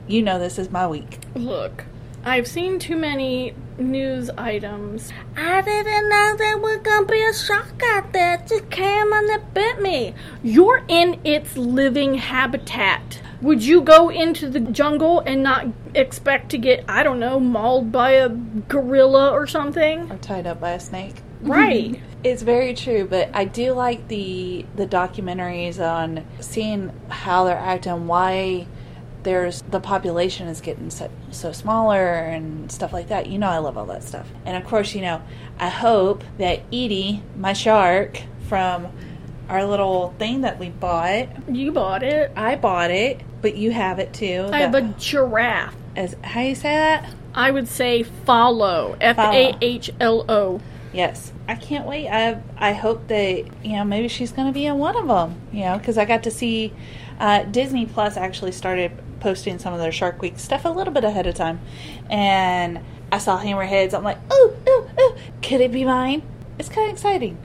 You 0.09 0.23
know 0.23 0.39
this 0.39 0.59
is 0.59 0.71
my 0.71 0.87
week. 0.87 1.19
Look, 1.35 1.85
I've 2.25 2.47
seen 2.47 2.79
too 2.79 2.97
many 2.97 3.55
news 3.79 4.31
items. 4.31 5.13
I 5.37 5.61
didn't 5.61 6.09
know 6.09 6.35
there 6.37 6.59
was 6.59 6.79
gonna 6.79 7.07
be 7.07 7.23
a 7.23 7.35
shark 7.35 7.83
out 7.85 8.13
there. 8.13 8.35
It 8.35 8.47
just 8.47 8.71
came 8.71 9.13
and 9.13 9.29
it 9.31 9.55
bit 9.55 9.81
me. 9.81 10.15
You're 10.43 10.83
in 10.89 11.21
its 11.25 11.57
living 11.57 12.15
habitat. 12.15 13.21
Would 13.43 13.63
you 13.63 13.83
go 13.83 14.09
into 14.09 14.49
the 14.49 14.61
jungle 14.61 15.21
and 15.21 15.43
not 15.43 15.67
expect 15.95 16.51
to 16.51 16.59
get, 16.59 16.85
I 16.89 17.03
don't 17.03 17.21
know, 17.21 17.39
mauled 17.39 17.93
by 17.93 18.13
a 18.13 18.29
gorilla 18.29 19.31
or 19.31 19.47
something? 19.47 20.11
Or 20.11 20.17
tied 20.17 20.47
up 20.47 20.61
by 20.61 20.73
a 20.73 20.81
snake. 20.81 21.17
Right. 21.41 22.01
It's 22.25 22.43
very 22.43 22.75
true, 22.75 23.07
but 23.09 23.31
I 23.35 23.45
do 23.45 23.73
like 23.73 24.09
the 24.09 24.67
the 24.75 24.85
documentaries 24.85 25.79
on 25.79 26.27
seeing 26.41 26.91
how 27.09 27.45
they're 27.45 27.57
acting, 27.57 28.09
why 28.09 28.67
there's 29.27 29.63
the 29.63 29.81
population 29.81 30.47
is 30.47 30.61
getting 30.61 30.89
so, 30.89 31.11
so 31.33 31.51
smaller 31.51 32.15
and 32.15 32.71
stuff 32.71 32.93
like 32.93 33.09
that. 33.09 33.27
You 33.27 33.39
know, 33.39 33.49
I 33.49 33.59
love 33.59 33.77
all 33.77 33.87
that 33.87 34.05
stuff. 34.05 34.29
And 34.45 34.57
of 34.57 34.65
course, 34.65 34.95
you 34.95 35.03
know, 35.03 35.21
I 35.59 35.69
hope 35.69 36.23
that 36.39 36.61
Edie, 36.73 37.25
my 37.37 37.53
shark 37.53 38.23
from 38.49 38.87
our 39.49 39.67
little 39.67 40.15
thing 40.19 40.43
that 40.43 40.61
we 40.61 40.71
bought, 40.71 41.27
You 41.53 41.73
bought 41.73 42.05
it. 42.05 42.31
I 42.37 42.55
bought 42.55 42.93
it, 42.93 43.21
but 43.43 43.57
you 43.57 43.73
have 43.73 43.99
it 43.99 44.15
too. 44.15 44.49
I 44.53 44.61
have 44.61 44.77
a 44.77 44.83
giraffe. 44.97 45.75
as 45.97 46.15
how 46.23 46.43
you 46.43 46.55
say 46.55 46.75
that? 46.77 47.13
I 47.35 47.51
would 47.51 47.67
say 47.67 48.05
Fahlo. 48.05 48.97
F 49.01 49.19
A 49.19 49.57
H 49.61 49.91
L 49.99 50.25
O. 50.29 50.61
Yes, 50.93 51.33
I 51.49 51.57
can't 51.57 51.85
wait. 51.85 52.09
I 52.09 52.41
I 52.57 52.75
hope 52.75 53.09
that 53.09 53.45
you 53.65 53.73
know 53.73 53.85
maybe 53.85 54.07
she's 54.07 54.31
going 54.31 54.47
to 54.47 54.55
be 54.55 54.67
in 54.67 54.79
one 54.79 54.97
of 54.97 55.09
them. 55.09 55.41
You 55.53 55.65
know, 55.65 55.79
because 55.79 55.99
I 55.99 56.05
got 56.05 56.23
to 56.23 56.31
see 56.31 56.73
uh, 57.19 57.45
Disney 57.45 57.87
Plus 57.87 58.17
actually 58.17 58.53
started 58.53 58.93
posting 59.21 59.59
some 59.59 59.73
of 59.73 59.81
their 59.81 59.93
Shark 59.93 60.21
Week 60.23 60.39
stuff 60.39 60.65
a 60.65 60.69
little 60.69 60.93
bit 60.93 61.05
ahead 61.05 61.27
of 61.27 61.35
time, 61.35 61.61
and 62.11 62.81
I 63.13 63.19
saw 63.19 63.39
Hammerheads. 63.39 63.95
I'm 63.95 64.05
like, 64.05 64.19
oh, 64.31 64.55
ooh, 64.69 65.01
ooh, 65.03 65.17
could 65.43 65.61
it 65.61 65.73
be 65.73 65.85
mine? 65.85 66.23
It's 66.59 66.69
kind 66.69 66.89
of 66.89 66.95
exciting. 66.95 67.39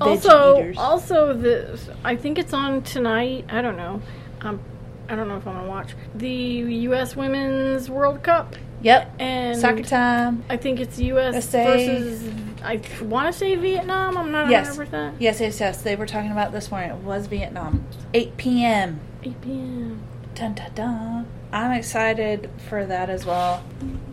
Also, 0.00 0.58
eaters. 0.58 0.76
also 0.78 1.32
the 1.32 1.80
I 2.04 2.16
think 2.16 2.38
it's 2.38 2.52
on 2.52 2.82
tonight. 2.82 3.46
I 3.48 3.62
don't 3.62 3.76
know. 3.76 4.02
Um, 4.42 4.60
I 5.08 5.14
don't 5.16 5.28
know 5.28 5.36
if 5.36 5.46
I'm 5.46 5.54
gonna 5.54 5.68
watch 5.68 5.94
the 6.14 6.28
U.S. 6.28 7.16
Women's 7.16 7.88
World 7.88 8.22
Cup, 8.22 8.56
yep, 8.82 9.14
and 9.18 9.58
soccer 9.58 9.82
time. 9.82 10.44
I 10.50 10.56
think 10.56 10.80
it's 10.80 10.98
U.S. 10.98 11.48
SA. 11.48 11.64
versus. 11.64 12.30
I 12.62 12.80
want 13.02 13.32
to 13.32 13.38
say 13.38 13.54
Vietnam. 13.54 14.18
I'm 14.18 14.32
not 14.32 14.50
Yes. 14.50 14.76
100. 14.76 14.84
percent 14.90 15.20
Yes, 15.20 15.40
yes, 15.40 15.60
yes. 15.60 15.82
They 15.82 15.94
were 15.94 16.06
talking 16.06 16.32
about 16.32 16.52
this 16.52 16.70
morning. 16.70 16.90
It 16.90 16.96
was 16.96 17.26
Vietnam. 17.28 17.86
8 18.12 18.36
p.m. 18.36 19.00
8 19.22 19.40
p.m. 19.40 20.02
Dun, 20.34 20.54
dun, 20.54 20.70
dun. 20.74 21.26
I'm 21.52 21.72
excited 21.72 22.50
for 22.68 22.84
that 22.84 23.08
as 23.08 23.24
well. 23.24 23.62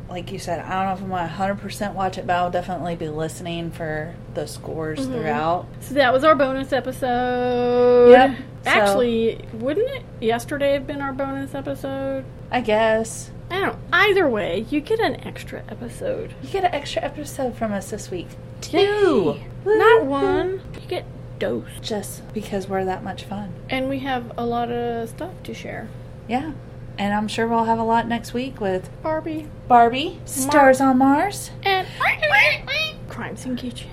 Like 0.09 0.31
you 0.31 0.39
said, 0.39 0.59
I 0.59 0.69
don't 0.69 0.85
know 0.85 0.93
if 0.93 1.01
I'm 1.01 1.35
going 1.37 1.57
to 1.57 1.67
100% 1.67 1.93
watch 1.95 2.17
it, 2.17 2.25
but 2.27 2.35
I'll 2.35 2.51
definitely 2.51 2.95
be 2.95 3.09
listening 3.09 3.71
for 3.71 4.13
the 4.33 4.45
scores 4.47 4.99
Mm-hmm. 4.99 5.11
throughout. 5.13 5.65
So 5.81 5.95
that 5.95 6.13
was 6.13 6.23
our 6.23 6.35
bonus 6.35 6.71
episode. 6.71 8.11
Yep. 8.11 8.37
So- 8.37 8.69
Actually, 8.69 9.45
wouldn't 9.53 9.89
it 9.89 10.03
yesterday 10.21 10.73
have 10.73 10.87
been 10.87 11.01
our 11.01 11.11
bonus 11.13 11.53
episode? 11.53 12.23
I 12.51 12.61
guess. 12.61 13.31
I 13.51 13.59
don't. 13.59 13.77
Either 13.91 14.27
way, 14.29 14.65
you 14.69 14.79
get 14.79 14.99
an 14.99 15.25
extra 15.27 15.63
episode. 15.67 16.33
You 16.41 16.49
get 16.49 16.63
an 16.63 16.73
extra 16.73 17.03
episode 17.03 17.55
from 17.57 17.73
us 17.73 17.89
this 17.89 18.09
week. 18.09 18.27
Yay. 18.71 18.85
Two. 18.85 19.39
Not 19.65 20.05
one. 20.05 20.61
You 20.81 20.87
get 20.87 21.05
dose. 21.43 21.65
Just 21.81 22.33
because 22.33 22.69
we're 22.69 22.85
that 22.85 23.03
much 23.03 23.25
fun. 23.25 23.53
And 23.69 23.89
we 23.89 23.99
have 23.99 24.31
a 24.37 24.45
lot 24.45 24.71
of 24.71 25.09
stuff 25.09 25.33
to 25.43 25.53
share. 25.53 25.89
Yeah. 26.27 26.53
And 26.97 27.13
I'm 27.13 27.27
sure 27.27 27.47
we'll 27.47 27.65
have 27.65 27.79
a 27.79 27.83
lot 27.83 28.07
next 28.07 28.33
week 28.33 28.61
with 28.61 28.89
Barbie 29.01 29.49
Barbie, 29.67 30.19
Stars 30.25 30.79
on 30.79 30.99
Mars. 30.99 31.51
and 31.63 31.87
Crime 33.09 33.35
Scene 33.35 33.57
Kitchen. 33.57 33.89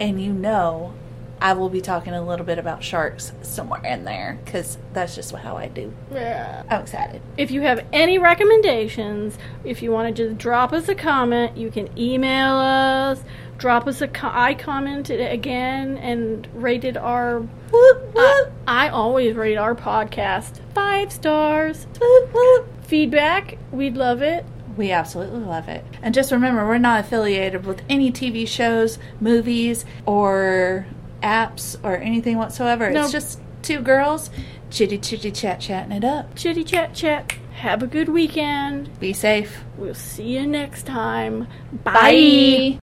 And 0.00 0.22
you 0.22 0.32
know, 0.32 0.94
I 1.42 1.52
will 1.54 1.68
be 1.68 1.80
talking 1.80 2.14
a 2.14 2.22
little 2.22 2.46
bit 2.46 2.58
about 2.58 2.82
sharks 2.82 3.32
somewhere 3.42 3.84
in 3.84 4.04
there 4.04 4.38
because 4.44 4.78
that's 4.92 5.14
just 5.14 5.34
how 5.34 5.56
I 5.56 5.68
do. 5.68 5.92
Yeah. 6.12 6.62
I'm 6.70 6.82
excited. 6.82 7.20
If 7.36 7.50
you 7.50 7.62
have 7.62 7.84
any 7.92 8.16
recommendations, 8.18 9.36
if 9.64 9.82
you 9.82 9.90
want 9.90 10.16
to 10.16 10.28
just 10.28 10.38
drop 10.38 10.72
us 10.72 10.88
a 10.88 10.94
comment, 10.94 11.56
you 11.56 11.70
can 11.70 11.88
email 11.98 12.54
us. 12.54 13.22
Drop 13.62 13.86
us 13.86 14.00
a 14.00 14.08
co- 14.08 14.28
I 14.28 14.54
commented 14.54 15.20
again 15.20 15.96
and 15.96 16.48
rated 16.52 16.96
our. 16.96 17.38
Whoop, 17.38 17.70
I, 17.70 18.10
whoop, 18.12 18.52
I 18.66 18.88
always 18.88 19.36
rate 19.36 19.56
our 19.56 19.76
podcast 19.76 20.58
five 20.74 21.12
stars. 21.12 21.86
whoop, 22.00 22.34
whoop. 22.34 22.84
Feedback, 22.84 23.58
we'd 23.70 23.96
love 23.96 24.20
it. 24.20 24.44
We 24.76 24.90
absolutely 24.90 25.44
love 25.44 25.68
it. 25.68 25.84
And 26.02 26.12
just 26.12 26.32
remember, 26.32 26.66
we're 26.66 26.78
not 26.78 27.04
affiliated 27.04 27.64
with 27.64 27.82
any 27.88 28.10
TV 28.10 28.48
shows, 28.48 28.98
movies, 29.20 29.84
or 30.06 30.86
apps 31.22 31.76
or 31.84 31.94
anything 31.98 32.38
whatsoever. 32.38 32.90
No. 32.90 33.04
It's 33.04 33.12
just 33.12 33.40
two 33.62 33.78
girls 33.78 34.28
chitty 34.72 34.96
chitty 34.98 35.30
chat 35.30 35.60
chatting 35.60 35.92
it 35.92 36.04
up. 36.04 36.34
Chitty 36.34 36.64
chat 36.64 36.94
chat. 36.94 37.32
Have 37.52 37.82
a 37.82 37.86
good 37.86 38.08
weekend. 38.08 38.98
Be 38.98 39.12
safe. 39.12 39.62
We'll 39.76 39.94
see 39.94 40.38
you 40.38 40.46
next 40.46 40.86
time. 40.86 41.46
Bye. 41.84 42.78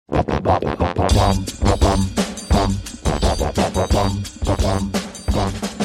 Bye. 5.27 5.75